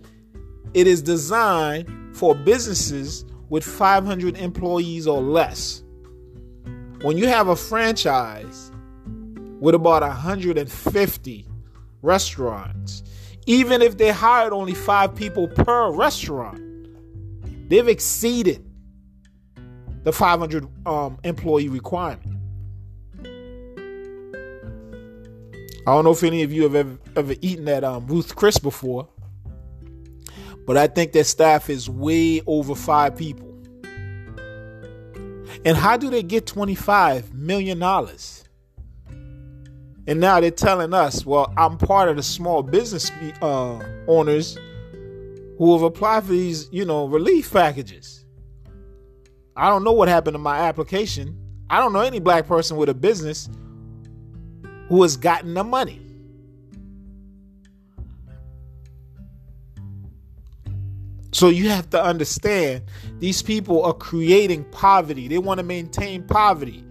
it 0.74 0.88
is 0.88 1.02
designed 1.02 2.16
for 2.16 2.34
businesses 2.34 3.26
with 3.50 3.66
500 3.66 4.38
employees 4.38 5.06
or 5.06 5.22
less. 5.22 5.84
When 7.02 7.18
you 7.18 7.28
have 7.28 7.50
a 7.50 7.56
franchise 7.56 8.72
with 9.60 9.76
about 9.76 10.02
150 10.02 11.48
restaurants, 12.02 13.04
even 13.48 13.82
if 13.82 13.98
they 13.98 14.12
hired 14.12 14.54
only 14.54 14.74
five 14.74 15.14
people 15.14 15.50
per 15.50 15.92
restaurant, 15.92 16.62
they've 17.70 17.88
exceeded 17.88 18.65
the 20.06 20.14
500 20.14 20.68
um, 20.88 21.18
employee 21.24 21.68
requirement. 21.68 22.32
I 25.88 25.92
don't 25.92 26.04
know 26.04 26.12
if 26.12 26.24
any 26.24 26.44
of 26.44 26.54
you 26.54 26.64
have 26.64 26.76
ever, 26.76 26.98
ever 27.16 27.36
eaten 27.42 27.68
at 27.68 27.84
um, 27.84 28.08
Ruth 28.08 28.36
Chris 28.36 28.58
before, 28.58 29.08
but 30.66 30.78
I 30.78 30.88
think 30.88 31.12
their 31.12 31.24
staff 31.24 31.70
is 31.70 31.90
way 31.90 32.42
over 32.48 32.74
five 32.76 33.16
people. 33.18 33.52
And 35.64 35.76
how 35.76 35.98
do 35.98 36.10
they 36.12 36.24
get 36.24 36.46
$25 36.46 37.34
million? 37.34 37.82
And 40.08 40.20
now 40.20 40.40
they're 40.40 40.52
telling 40.52 40.94
us, 40.94 41.26
well, 41.26 41.52
I'm 41.58 41.78
part 41.78 42.10
of 42.10 42.18
the 42.18 42.24
small 42.24 42.62
business 42.62 43.12
uh, 43.42 43.80
owners 44.08 44.56
who 45.58 45.74
have 45.74 45.82
applied 45.82 46.26
for 46.26 46.32
these, 46.32 46.68
you 46.72 46.86
know, 46.86 47.08
relief 47.08 47.52
packages. 47.52 48.25
I 49.56 49.70
don't 49.70 49.84
know 49.84 49.94
what 49.94 50.08
happened 50.08 50.36
to 50.36 50.40
my 50.40 50.60
application. 50.60 51.38
I 51.70 51.80
don't 51.80 51.94
know 51.94 52.02
any 52.02 52.20
black 52.20 52.48
person 52.48 52.78
with 52.78 52.90
a 52.90 52.94
business 52.94 53.50
who 54.90 55.02
has 55.02 55.18
gotten 55.18 55.54
the 55.54 55.64
money. 55.64 56.02
So 61.32 61.50
you 61.50 61.70
have 61.70 61.90
to 61.90 62.02
understand 62.02 62.84
these 63.20 63.42
people 63.42 63.84
are 63.84 63.94
creating 63.94 64.64
poverty. 64.72 65.28
They 65.28 65.38
want 65.38 65.58
to 65.58 65.66
maintain 65.66 66.24
poverty. 66.24 66.84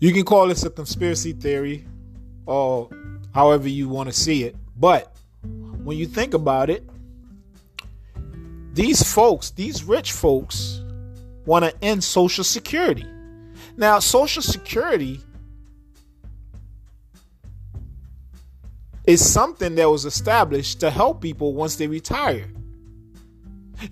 You 0.00 0.12
can 0.12 0.24
call 0.24 0.48
this 0.48 0.64
a 0.64 0.70
conspiracy 0.70 1.32
theory 1.32 1.86
or 2.44 2.90
however 3.32 3.68
you 3.68 3.88
want 3.88 4.10
to 4.10 4.12
see 4.12 4.44
it. 4.44 4.54
But 4.76 5.16
when 5.82 5.96
you 5.96 6.06
think 6.06 6.34
about 6.34 6.68
it, 6.68 6.86
these 8.74 9.02
folks, 9.02 9.50
these 9.50 9.84
rich 9.84 10.10
folks, 10.10 10.82
want 11.46 11.64
to 11.64 11.84
end 11.84 12.02
Social 12.02 12.42
Security. 12.42 13.06
Now, 13.76 14.00
Social 14.00 14.42
Security 14.42 15.20
is 19.06 19.24
something 19.24 19.76
that 19.76 19.88
was 19.88 20.04
established 20.04 20.80
to 20.80 20.90
help 20.90 21.20
people 21.20 21.54
once 21.54 21.76
they 21.76 21.86
retire. 21.86 22.46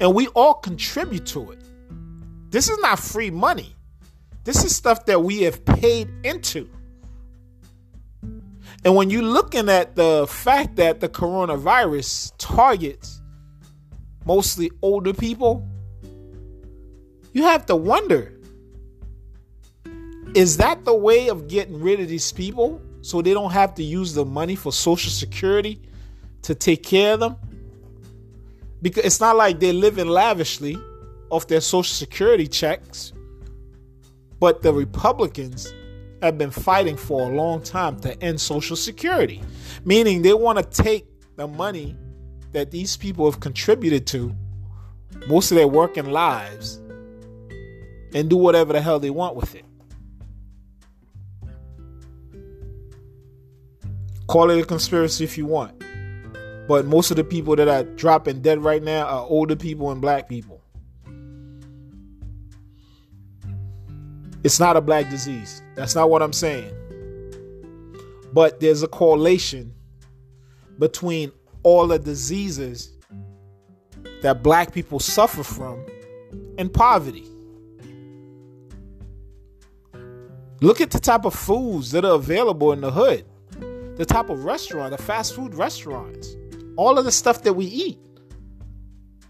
And 0.01 0.15
we 0.15 0.27
all 0.29 0.55
contribute 0.55 1.27
to 1.27 1.53
it. 1.53 1.63
This 2.51 2.69
is 2.69 2.79
not 2.79 2.99
free 2.99 3.31
money. 3.31 3.77
This 4.43 4.65
is 4.65 4.75
stuff 4.75 5.07
that 5.07 5.23
we 5.23 5.43
have 5.43 5.65
paid 5.65 6.11
into. 6.25 6.69
And 8.85 8.97
when 8.97 9.11
you're 9.11 9.23
looking 9.23 9.69
at 9.69 9.95
the 9.95 10.27
fact 10.27 10.75
that 10.77 10.99
the 10.99 11.09
coronavirus 11.09 12.33
targets 12.39 13.22
mostly 14.25 14.71
older 14.83 15.13
people, 15.13 15.69
you 17.33 17.45
have 17.45 17.67
to 17.67 17.77
wonder 17.77 18.33
is 20.35 20.57
that 20.57 20.85
the 20.85 20.95
way 20.95 21.29
of 21.29 21.47
getting 21.47 21.81
rid 21.81 22.01
of 22.01 22.09
these 22.09 22.33
people 22.33 22.81
so 23.03 23.21
they 23.21 23.35
don't 23.35 23.51
have 23.51 23.75
to 23.75 23.83
use 23.83 24.15
the 24.15 24.25
money 24.25 24.57
for 24.57 24.73
Social 24.73 25.11
Security 25.11 25.81
to 26.43 26.55
take 26.55 26.83
care 26.83 27.15
of 27.15 27.21
them? 27.21 27.37
Because 28.81 29.05
it's 29.05 29.21
not 29.21 29.37
like 29.37 29.61
they're 29.61 29.75
living 29.75 30.09
lavishly 30.09 30.79
off 31.31 31.47
their 31.49 31.61
social 31.61 31.93
security 31.93 32.47
checks. 32.47 33.13
But 34.41 34.63
the 34.63 34.73
Republicans 34.73 35.73
have 36.23 36.39
been 36.39 36.51
fighting 36.51 36.97
for 36.97 37.31
a 37.31 37.35
long 37.35 37.63
time 37.63 38.01
to 38.01 38.21
end 38.23 38.41
social 38.41 38.77
security, 38.77 39.43
meaning 39.85 40.23
they 40.23 40.35
want 40.35 40.59
to 40.59 40.83
take 40.83 41.07
the 41.37 41.47
money 41.47 41.97
that 42.53 42.71
these 42.71 42.97
people 42.97 43.31
have 43.31 43.41
contributed 43.41 44.07
to 44.09 44.35
most 45.27 45.51
of 45.51 45.57
their 45.57 45.69
working 45.69 46.11
lives 46.11 46.81
and 48.15 48.29
do 48.29 48.37
whatever 48.37 48.73
the 48.73 48.81
hell 48.81 48.99
they 48.99 49.11
want 49.11 49.37
with 49.37 49.55
it. 49.55 49.65
Call 54.27 54.51
it 54.51 54.59
a 54.59 54.65
conspiracy 54.65 55.25
if 55.25 55.37
you 55.37 55.47
want. 55.47 55.79
But 56.69 56.87
most 56.87 57.11
of 57.11 57.17
the 57.17 57.25
people 57.25 57.57
that 57.57 57.69
are 57.69 57.83
dropping 57.83 58.41
dead 58.41 58.63
right 58.63 58.83
now 58.83 59.07
are 59.07 59.27
older 59.27 59.57
people 59.57 59.91
and 59.91 60.01
black 60.01 60.29
people. 60.29 60.63
It's 64.45 64.59
not 64.59 64.77
a 64.77 64.81
black 64.81 65.09
disease. 65.11 65.63
That's 65.75 65.95
not 65.95 66.11
what 66.11 66.23
I'm 66.23 66.33
saying. 66.33 66.75
But 68.33 68.61
there's 68.61 68.83
a 68.83 68.89
correlation 68.89 69.75
between 70.79 71.31
all 71.63 71.87
the 71.87 71.99
diseases 71.99 72.93
that 74.23 74.43
black 74.43 74.73
people 74.73 75.01
suffer 75.01 75.43
from 75.43 75.85
and 76.59 76.73
poverty. 76.73 77.27
Look 80.61 80.81
at 80.81 80.91
the 80.93 81.01
type 81.01 81.25
of 81.25 81.35
foods 81.35 81.91
that 81.91 82.05
are 82.05 82.15
available 82.15 82.73
in 82.73 82.81
the 82.81 82.91
hood, 82.91 83.25
the 83.97 84.05
type 84.05 84.31
of 84.31 84.45
restaurant, 84.45 84.97
the 84.97 85.03
fast 85.03 85.35
food 85.35 85.55
restaurants, 85.55 86.37
all 86.77 86.99
of 86.99 87.05
the 87.05 87.13
stuff 87.13 87.43
that 87.43 87.55
we 87.55 87.67
eat. 87.67 87.99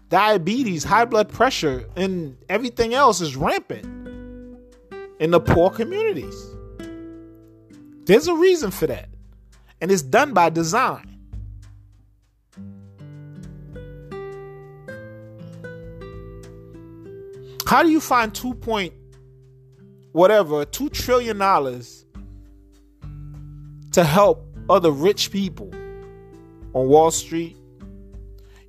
Diabetes, 0.09 0.83
high 0.83 1.05
blood 1.05 1.29
pressure, 1.29 1.89
and 1.95 2.37
everything 2.49 2.93
else 2.93 3.19
is 3.19 3.35
rampant 3.35 3.83
in 5.19 5.31
the 5.31 5.39
poor 5.39 5.71
communities. 5.71 6.35
There's 8.05 8.27
a 8.27 8.35
reason 8.35 8.69
for 8.69 8.85
that, 8.85 9.09
and 9.81 9.89
it's 9.89 10.03
done 10.03 10.33
by 10.33 10.51
design. 10.51 11.12
How 17.73 17.81
do 17.81 17.89
you 17.89 17.99
find 17.99 18.35
two 18.35 18.53
point 18.53 18.93
whatever 20.11 20.63
two 20.63 20.89
trillion 20.89 21.39
dollars 21.39 22.05
to 23.93 24.03
help 24.03 24.45
other 24.69 24.91
rich 24.91 25.31
people 25.31 25.71
on 26.75 26.87
Wall 26.87 27.09
Street? 27.09 27.57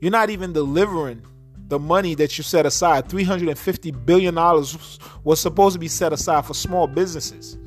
You're 0.00 0.10
not 0.10 0.30
even 0.30 0.54
delivering 0.54 1.20
the 1.68 1.78
money 1.78 2.14
that 2.14 2.38
you 2.38 2.44
set 2.44 2.64
aside. 2.64 3.06
$350 3.10 4.06
billion 4.06 4.34
was 4.34 5.38
supposed 5.38 5.74
to 5.74 5.78
be 5.78 5.88
set 5.88 6.14
aside 6.14 6.46
for 6.46 6.54
small 6.54 6.86
businesses. 6.86 7.58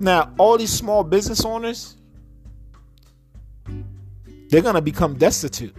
Now, 0.00 0.34
all 0.36 0.58
these 0.58 0.70
small 0.70 1.02
business 1.02 1.46
owners, 1.46 1.96
they're 4.50 4.60
to 4.74 4.82
become 4.82 5.16
destitute. 5.16 5.74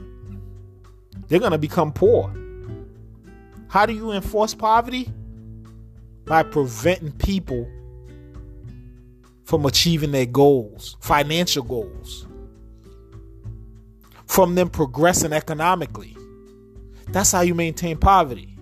They're 1.27 1.37
to 1.51 1.59
become 1.59 1.93
poor. 1.93 2.35
How 3.75 3.85
do 3.85 3.91
you 3.91 4.13
enforce 4.13 4.53
poverty? 4.53 5.11
By 6.23 6.43
preventing 6.43 7.11
people 7.11 7.69
from 9.43 9.65
achieving 9.65 10.13
their 10.13 10.25
goals, 10.25 10.95
financial 11.01 11.61
goals, 11.61 12.25
from 14.27 14.55
them 14.55 14.69
progressing 14.69 15.33
economically. 15.33 16.15
That's 17.09 17.33
how 17.33 17.41
you 17.41 17.53
maintain 17.53 17.97
poverty. 17.97 18.57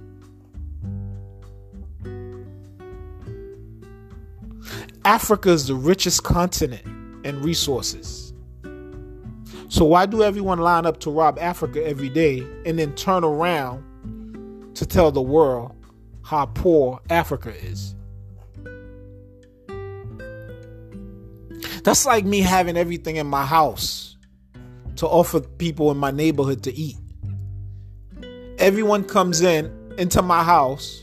Africa 5.05 5.51
is 5.51 5.67
the 5.67 5.75
richest 5.75 6.23
continent 6.23 6.87
in 7.23 7.39
resources. 7.43 8.33
So, 9.69 9.85
why 9.85 10.07
do 10.07 10.23
everyone 10.23 10.57
line 10.57 10.87
up 10.87 10.99
to 11.01 11.11
rob 11.11 11.37
Africa 11.37 11.85
every 11.85 12.09
day 12.09 12.39
and 12.65 12.79
then 12.79 12.95
turn 12.95 13.23
around 13.23 13.83
to 14.83 14.89
tell 14.89 15.11
the 15.11 15.21
world 15.21 15.73
how 16.23 16.45
poor 16.45 16.99
Africa 17.09 17.53
is. 17.55 17.95
That's 21.83 22.05
like 22.05 22.25
me 22.25 22.41
having 22.41 22.75
everything 22.75 23.15
in 23.15 23.27
my 23.27 23.45
house 23.45 24.17
to 24.97 25.07
offer 25.07 25.39
people 25.39 25.89
in 25.91 25.97
my 25.97 26.11
neighborhood 26.11 26.63
to 26.63 26.73
eat. 26.73 26.97
Everyone 28.57 29.05
comes 29.05 29.41
in 29.41 29.71
into 29.97 30.21
my 30.21 30.43
house, 30.43 31.01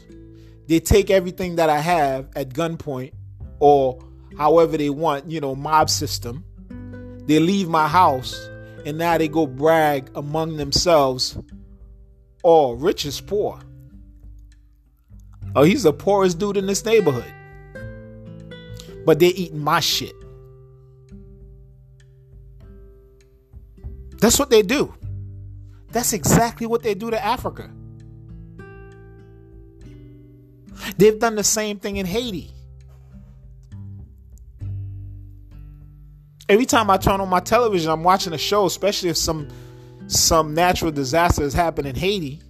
they 0.69 0.79
take 0.79 1.11
everything 1.11 1.57
that 1.57 1.71
I 1.71 1.79
have 1.79 2.29
at 2.37 2.51
gunpoint 2.51 3.13
or 3.61 3.99
however 4.37 4.77
they 4.77 4.91
want, 4.91 5.31
you 5.31 5.41
know, 5.41 5.55
mob 5.55 5.89
system. 5.89 6.45
They 7.27 7.39
leave 7.39 7.69
my 7.69 7.89
house 7.89 8.49
and 8.85 8.99
now 8.99 9.17
they 9.17 9.29
go 9.29 9.47
brag 9.47 10.11
among 10.15 10.57
themselves 10.57 11.39
Oh, 12.43 12.73
rich 12.73 13.05
is 13.05 13.21
poor. 13.21 13.61
Oh, 15.57 15.63
he's 15.65 15.83
the 15.83 15.93
poorest 15.93 16.39
dude 16.39 16.57
in 16.57 16.67
this 16.67 16.85
neighborhood. 16.85 17.33
But 19.05 19.19
they're 19.19 19.33
eating 19.35 19.59
my 19.59 19.81
shit. 19.81 20.15
That's 24.21 24.39
what 24.39 24.51
they 24.51 24.63
do. 24.63 24.95
That's 25.89 26.13
exactly 26.13 26.67
what 26.67 26.83
they 26.83 26.95
do 26.95 27.11
to 27.11 27.25
Africa. 27.25 27.71
They've 30.99 31.19
done 31.19 31.35
the 31.35 31.45
same 31.45 31.79
thing 31.79 31.97
in 31.97 32.07
Haiti. 32.07 32.51
Every 36.49 36.67
time 36.67 36.91
I 36.91 36.97
turn 36.97 37.21
on 37.21 37.29
my 37.29 37.41
television, 37.41 37.91
I'm 37.91 38.03
watching 38.03 38.33
a 38.33 38.39
show, 38.39 38.67
especially 38.67 39.09
if 39.09 39.17
some 39.17 39.49
some 40.09 40.55
natural 40.55 40.91
disaster 40.91 41.43
has 41.43 41.55
happened 41.55 41.87
in 41.87 41.95
Haiti, 41.95 42.41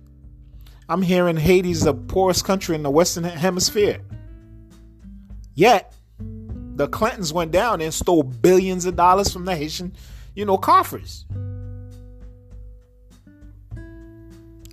I'm 0.91 1.03
hearing 1.03 1.37
Haiti's 1.37 1.83
the 1.85 1.95
poorest 1.95 2.45
country 2.45 2.75
in 2.75 2.83
the 2.83 2.91
Western 2.91 3.23
Hemisphere. 3.23 4.01
Yet, 5.55 5.95
the 6.19 6.89
Clintons 6.89 7.33
went 7.33 7.53
down 7.53 7.81
and 7.81 7.95
stole 7.95 8.25
billions 8.25 8.87
of 8.87 8.97
dollars 8.97 9.33
from 9.33 9.45
the 9.45 9.55
Haitian, 9.55 9.95
you 10.35 10.45
know, 10.45 10.59
coffers. 10.59 11.27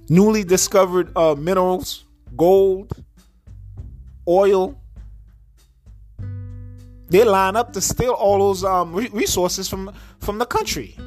Newly 0.09 0.43
discovered 0.43 1.15
uh, 1.15 1.35
minerals, 1.35 2.05
gold, 2.35 2.93
oil. 4.27 4.75
They 7.09 7.25
line 7.25 7.55
up 7.55 7.73
to 7.73 7.81
steal 7.81 8.13
all 8.13 8.39
those 8.39 8.63
um, 8.63 8.95
resources 8.95 9.69
from 9.69 9.93
from 10.19 10.39
the 10.39 10.47
country. 10.47 10.97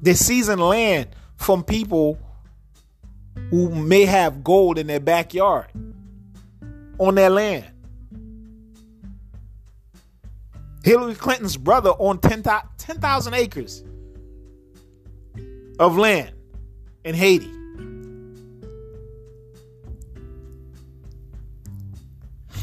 They 0.00 0.14
season 0.14 0.60
land 0.60 1.08
from 1.38 1.64
people 1.64 2.20
who 3.50 3.70
may 3.70 4.04
have 4.04 4.42
gold 4.42 4.78
in 4.78 4.86
their 4.86 5.00
backyard 5.00 5.66
on 6.98 7.14
their 7.14 7.30
land. 7.30 7.66
Hillary 10.82 11.14
Clinton's 11.14 11.56
brother 11.56 11.92
owned 11.98 12.22
10,000 12.22 13.32
10, 13.32 13.34
acres 13.34 13.84
of 15.78 15.96
land 15.96 16.32
in 17.04 17.14
Haiti. 17.14 17.50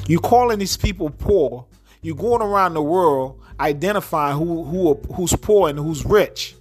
You 0.08 0.20
calling 0.20 0.60
these 0.60 0.78
people 0.78 1.10
poor. 1.10 1.66
You're 2.02 2.16
going 2.16 2.42
around 2.42 2.74
the 2.74 2.82
world 2.82 3.42
identifying 3.60 4.38
who, 4.38 4.64
who 4.64 4.96
who's 5.14 5.36
poor 5.36 5.70
and 5.70 5.80
who's 5.80 6.06
rich. 6.06 6.56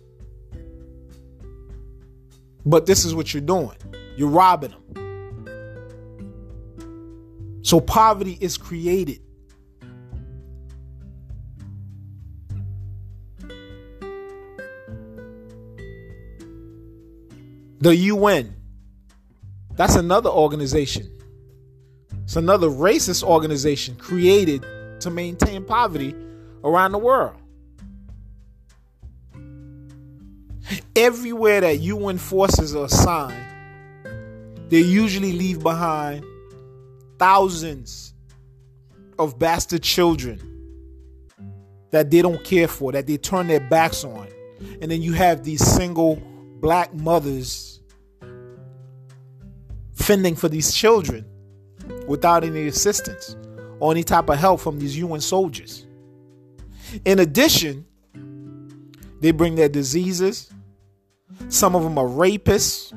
But 2.64 2.86
this 2.86 3.04
is 3.04 3.14
what 3.14 3.32
you're 3.32 3.40
doing 3.40 3.76
you're 4.20 4.28
robbing 4.28 4.72
them. 4.72 4.82
So 7.62 7.80
poverty 7.80 8.36
is 8.38 8.58
created. 8.58 9.22
The 17.78 17.96
UN, 17.96 18.54
that's 19.72 19.94
another 19.94 20.28
organization. 20.28 21.10
It's 22.24 22.36
another 22.36 22.68
racist 22.68 23.22
organization 23.22 23.96
created 23.96 24.66
to 25.00 25.08
maintain 25.08 25.64
poverty 25.64 26.14
around 26.62 26.92
the 26.92 26.98
world. 26.98 27.36
Everywhere 30.94 31.62
that 31.62 31.80
UN 31.80 32.18
forces 32.18 32.76
are 32.76 32.84
assigned, 32.84 33.46
they 34.70 34.80
usually 34.80 35.32
leave 35.32 35.62
behind 35.62 36.24
thousands 37.18 38.14
of 39.18 39.38
bastard 39.38 39.82
children 39.82 40.40
that 41.90 42.10
they 42.10 42.22
don't 42.22 42.42
care 42.44 42.68
for, 42.68 42.92
that 42.92 43.06
they 43.06 43.16
turn 43.16 43.48
their 43.48 43.60
backs 43.60 44.04
on. 44.04 44.28
And 44.80 44.90
then 44.90 45.02
you 45.02 45.12
have 45.12 45.42
these 45.42 45.64
single 45.64 46.16
black 46.60 46.94
mothers 46.94 47.80
fending 49.92 50.36
for 50.36 50.48
these 50.48 50.72
children 50.72 51.26
without 52.06 52.44
any 52.44 52.68
assistance 52.68 53.36
or 53.80 53.90
any 53.90 54.04
type 54.04 54.28
of 54.28 54.38
help 54.38 54.60
from 54.60 54.78
these 54.78 54.96
UN 54.96 55.20
soldiers. 55.20 55.86
In 57.04 57.18
addition, 57.18 57.84
they 59.20 59.32
bring 59.32 59.56
their 59.56 59.68
diseases. 59.68 60.52
Some 61.48 61.74
of 61.74 61.82
them 61.82 61.98
are 61.98 62.06
rapists. 62.06 62.92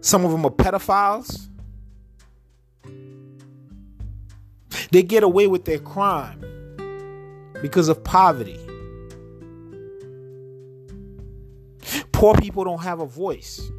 Some 0.00 0.24
of 0.24 0.32
them 0.32 0.44
are 0.44 0.50
pedophiles. 0.50 1.48
They 4.90 5.02
get 5.02 5.22
away 5.22 5.46
with 5.46 5.64
their 5.64 5.78
crime 5.78 6.44
because 7.62 7.88
of 7.88 8.02
poverty. 8.02 8.58
Poor 12.12 12.34
people 12.34 12.64
don't 12.64 12.82
have 12.82 13.00
a 13.00 13.06
voice. 13.06 13.70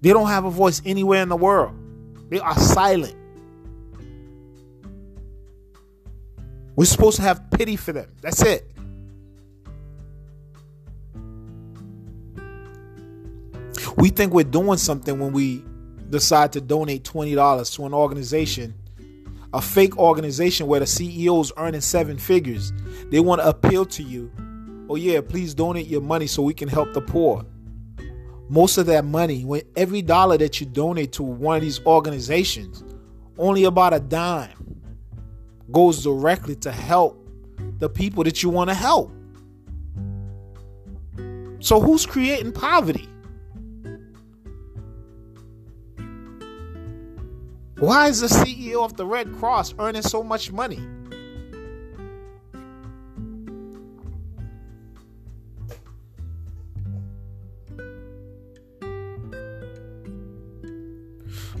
They 0.00 0.10
don't 0.10 0.28
have 0.28 0.44
a 0.44 0.50
voice 0.50 0.80
anywhere 0.84 1.22
in 1.22 1.28
the 1.28 1.36
world. 1.36 1.74
They 2.30 2.38
are 2.38 2.58
silent. 2.58 3.16
We're 6.76 6.84
supposed 6.84 7.16
to 7.16 7.22
have 7.22 7.50
pity 7.50 7.76
for 7.76 7.92
them. 7.92 8.10
That's 8.20 8.42
it. 8.42 8.70
We 13.96 14.10
think 14.10 14.32
we're 14.32 14.44
doing 14.44 14.78
something 14.78 15.18
when 15.18 15.32
we 15.32 15.64
decide 16.10 16.52
to 16.52 16.60
donate 16.60 17.02
$20 17.04 17.74
to 17.76 17.86
an 17.86 17.94
organization, 17.94 18.74
a 19.52 19.60
fake 19.60 19.96
organization 19.96 20.66
where 20.66 20.80
the 20.80 20.86
CEO 20.86 21.40
is 21.40 21.52
earning 21.56 21.80
seven 21.80 22.18
figures. 22.18 22.72
They 23.10 23.20
want 23.20 23.40
to 23.40 23.48
appeal 23.48 23.86
to 23.86 24.02
you. 24.02 24.30
Oh, 24.88 24.96
yeah, 24.96 25.20
please 25.20 25.54
donate 25.54 25.86
your 25.86 26.02
money 26.02 26.26
so 26.26 26.42
we 26.42 26.54
can 26.54 26.68
help 26.68 26.92
the 26.92 27.00
poor. 27.00 27.44
Most 28.48 28.78
of 28.78 28.86
that 28.86 29.04
money, 29.04 29.44
when 29.44 29.62
every 29.74 30.02
dollar 30.02 30.38
that 30.38 30.60
you 30.60 30.66
donate 30.66 31.12
to 31.12 31.22
one 31.22 31.56
of 31.56 31.62
these 31.62 31.84
organizations, 31.84 32.84
only 33.38 33.64
about 33.64 33.92
a 33.92 33.98
dime 33.98 34.52
goes 35.72 36.04
directly 36.04 36.54
to 36.56 36.70
help 36.70 37.18
the 37.78 37.88
people 37.88 38.22
that 38.24 38.42
you 38.42 38.50
want 38.50 38.70
to 38.70 38.74
help. 38.74 39.10
So, 41.58 41.80
who's 41.80 42.06
creating 42.06 42.52
poverty? 42.52 43.08
Why 47.78 48.08
is 48.08 48.20
the 48.20 48.28
CEO 48.28 48.82
of 48.86 48.96
the 48.96 49.04
Red 49.04 49.34
Cross 49.34 49.74
earning 49.78 50.00
so 50.00 50.22
much 50.22 50.50
money? 50.50 50.80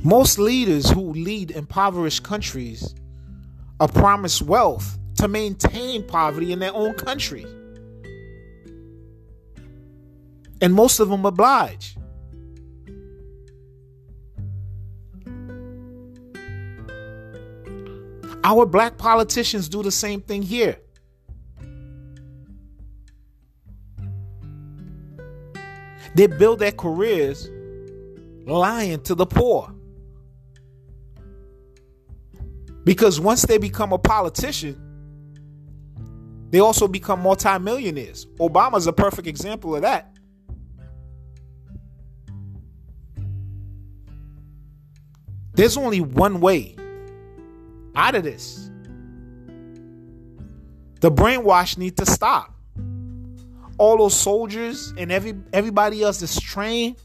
Most 0.02 0.38
leaders 0.38 0.88
who 0.88 1.12
lead 1.12 1.50
impoverished 1.50 2.22
countries 2.22 2.94
are 3.78 3.88
promised 3.88 4.40
wealth 4.40 4.98
to 5.16 5.28
maintain 5.28 6.02
poverty 6.02 6.50
in 6.52 6.60
their 6.60 6.72
own 6.72 6.94
country. 6.94 7.44
And 10.62 10.72
most 10.72 10.98
of 10.98 11.10
them 11.10 11.26
oblige. 11.26 11.96
Our 18.46 18.64
black 18.64 18.96
politicians 18.96 19.68
do 19.68 19.82
the 19.82 19.90
same 19.90 20.20
thing 20.20 20.40
here. 20.40 20.76
They 26.14 26.28
build 26.28 26.60
their 26.60 26.70
careers 26.70 27.50
lying 28.46 29.02
to 29.02 29.16
the 29.16 29.26
poor. 29.26 29.74
Because 32.84 33.18
once 33.18 33.42
they 33.42 33.58
become 33.58 33.92
a 33.92 33.98
politician, 33.98 34.80
they 36.50 36.60
also 36.60 36.86
become 36.86 37.22
multimillionaires. 37.22 38.26
Obama's 38.38 38.86
a 38.86 38.92
perfect 38.92 39.26
example 39.26 39.74
of 39.74 39.82
that. 39.82 40.16
There's 45.54 45.76
only 45.76 46.00
one 46.00 46.40
way 46.40 46.76
out 47.96 48.14
of 48.14 48.22
this. 48.22 48.70
The 51.00 51.10
brainwash 51.10 51.78
need 51.78 51.96
to 51.96 52.06
stop. 52.06 52.54
All 53.78 53.98
those 53.98 54.14
soldiers 54.14 54.94
and 54.96 55.10
every 55.10 55.34
everybody 55.52 56.02
else 56.02 56.20
that's 56.20 56.40
trained 56.40 56.96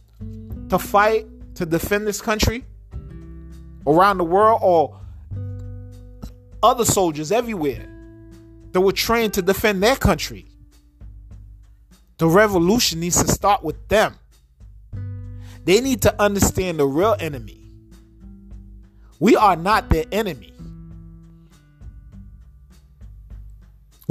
to 0.70 0.78
fight 0.78 1.28
to 1.56 1.66
defend 1.66 2.08
this 2.08 2.22
country 2.22 2.64
around 3.86 4.18
the 4.18 4.24
world 4.24 4.60
or 4.62 5.00
other 6.64 6.86
soldiers 6.86 7.32
everywhere 7.32 7.88
that 8.72 8.80
were 8.80 8.92
trained 8.92 9.34
to 9.34 9.42
defend 9.42 9.84
their 9.84 9.96
country. 9.96 10.46
The 12.18 12.28
revolution 12.28 13.00
needs 13.00 13.22
to 13.22 13.30
start 13.30 13.64
with 13.64 13.88
them. 13.90 14.16
They 15.66 15.82
need 15.82 16.04
to 16.04 16.22
understand 16.22 16.80
the 16.80 16.86
real 16.86 17.16
enemy. 17.20 17.60
We 19.20 19.36
are 19.36 19.56
not 19.56 19.90
their 19.90 20.06
enemy. 20.12 20.51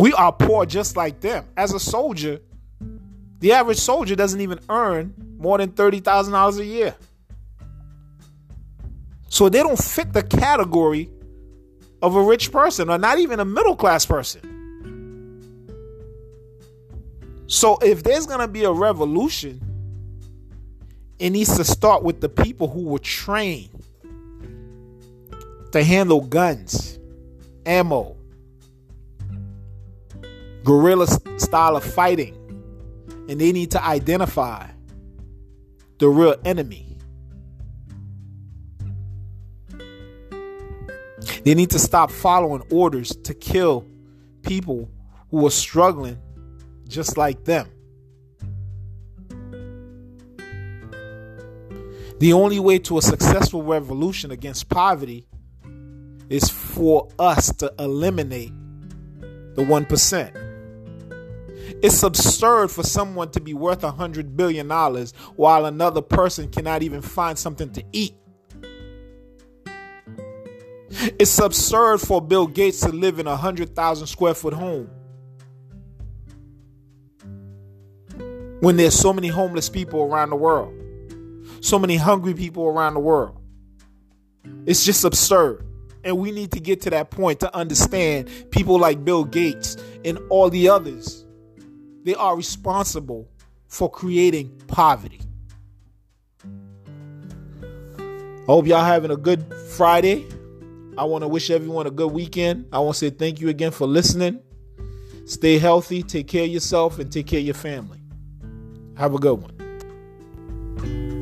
We 0.00 0.14
are 0.14 0.32
poor 0.32 0.64
just 0.64 0.96
like 0.96 1.20
them. 1.20 1.44
As 1.58 1.74
a 1.74 1.78
soldier, 1.78 2.40
the 3.40 3.52
average 3.52 3.76
soldier 3.76 4.16
doesn't 4.16 4.40
even 4.40 4.58
earn 4.70 5.12
more 5.36 5.58
than 5.58 5.72
$30,000 5.72 6.58
a 6.58 6.64
year. 6.64 6.94
So 9.28 9.50
they 9.50 9.62
don't 9.62 9.78
fit 9.78 10.14
the 10.14 10.22
category 10.22 11.10
of 12.00 12.16
a 12.16 12.22
rich 12.22 12.50
person 12.50 12.88
or 12.88 12.96
not 12.96 13.18
even 13.18 13.40
a 13.40 13.44
middle 13.44 13.76
class 13.76 14.06
person. 14.06 14.40
So 17.46 17.76
if 17.82 18.02
there's 18.02 18.24
going 18.24 18.40
to 18.40 18.48
be 18.48 18.64
a 18.64 18.72
revolution, 18.72 19.60
it 21.18 21.28
needs 21.28 21.54
to 21.58 21.64
start 21.64 22.02
with 22.02 22.22
the 22.22 22.30
people 22.30 22.68
who 22.68 22.84
were 22.84 23.00
trained 23.00 23.68
to 25.72 25.84
handle 25.84 26.22
guns, 26.22 26.98
ammo, 27.66 28.16
guerrilla 30.64 31.06
style 31.38 31.76
of 31.76 31.84
fighting. 31.84 32.36
And 33.28 33.40
they 33.40 33.52
need 33.52 33.70
to 33.72 33.84
identify 33.84 34.68
the 35.98 36.08
real 36.08 36.34
enemy. 36.44 36.98
They 41.44 41.54
need 41.54 41.70
to 41.70 41.78
stop 41.78 42.10
following 42.10 42.62
orders 42.70 43.14
to 43.24 43.34
kill 43.34 43.86
people 44.42 44.90
who 45.30 45.46
are 45.46 45.50
struggling 45.50 46.18
just 46.88 47.16
like 47.16 47.44
them. 47.44 47.68
The 52.18 52.34
only 52.34 52.58
way 52.60 52.78
to 52.80 52.98
a 52.98 53.02
successful 53.02 53.62
revolution 53.62 54.30
against 54.30 54.68
poverty 54.68 55.26
is 56.28 56.50
for 56.50 57.08
us 57.18 57.52
to 57.56 57.72
eliminate 57.78 58.52
the 59.54 59.62
1%. 59.62 60.49
It's 61.82 62.02
absurd 62.02 62.70
for 62.70 62.82
someone 62.82 63.30
to 63.30 63.40
be 63.40 63.54
worth 63.54 63.84
a 63.84 63.92
$100 63.92 64.36
billion 64.36 64.68
while 65.36 65.66
another 65.66 66.02
person 66.02 66.48
cannot 66.50 66.82
even 66.82 67.00
find 67.00 67.38
something 67.38 67.70
to 67.72 67.84
eat. 67.92 68.14
It's 70.90 71.38
absurd 71.38 71.98
for 71.98 72.20
Bill 72.20 72.46
Gates 72.46 72.80
to 72.80 72.88
live 72.88 73.18
in 73.18 73.26
a 73.26 73.30
100,000 73.30 74.06
square 74.06 74.34
foot 74.34 74.52
home 74.52 74.90
when 78.60 78.76
there's 78.76 78.94
so 78.94 79.12
many 79.12 79.28
homeless 79.28 79.68
people 79.68 80.02
around 80.02 80.30
the 80.30 80.36
world, 80.36 80.74
so 81.60 81.78
many 81.78 81.96
hungry 81.96 82.34
people 82.34 82.66
around 82.66 82.94
the 82.94 83.00
world. 83.00 83.40
It's 84.66 84.84
just 84.84 85.04
absurd. 85.04 85.66
And 86.02 86.18
we 86.18 86.32
need 86.32 86.52
to 86.52 86.60
get 86.60 86.80
to 86.82 86.90
that 86.90 87.10
point 87.10 87.40
to 87.40 87.54
understand 87.54 88.28
people 88.50 88.78
like 88.78 89.04
Bill 89.04 89.24
Gates 89.24 89.76
and 90.04 90.18
all 90.30 90.48
the 90.50 90.68
others. 90.68 91.26
They 92.10 92.16
are 92.16 92.34
responsible 92.36 93.28
for 93.68 93.88
creating 93.88 94.60
poverty. 94.66 95.20
I 97.94 98.46
hope 98.46 98.66
y'all 98.66 98.84
having 98.84 99.12
a 99.12 99.16
good 99.16 99.54
Friday. 99.76 100.26
I 100.98 101.04
want 101.04 101.22
to 101.22 101.28
wish 101.28 101.50
everyone 101.50 101.86
a 101.86 101.92
good 101.92 102.10
weekend. 102.10 102.66
I 102.72 102.80
want 102.80 102.96
to 102.96 102.98
say 102.98 103.10
thank 103.10 103.40
you 103.40 103.48
again 103.48 103.70
for 103.70 103.86
listening. 103.86 104.40
Stay 105.24 105.58
healthy, 105.58 106.02
take 106.02 106.26
care 106.26 106.42
of 106.42 106.50
yourself, 106.50 106.98
and 106.98 107.12
take 107.12 107.28
care 107.28 107.38
of 107.38 107.46
your 107.46 107.54
family. 107.54 108.00
Have 108.96 109.14
a 109.14 109.18
good 109.20 109.40
one. 109.40 111.19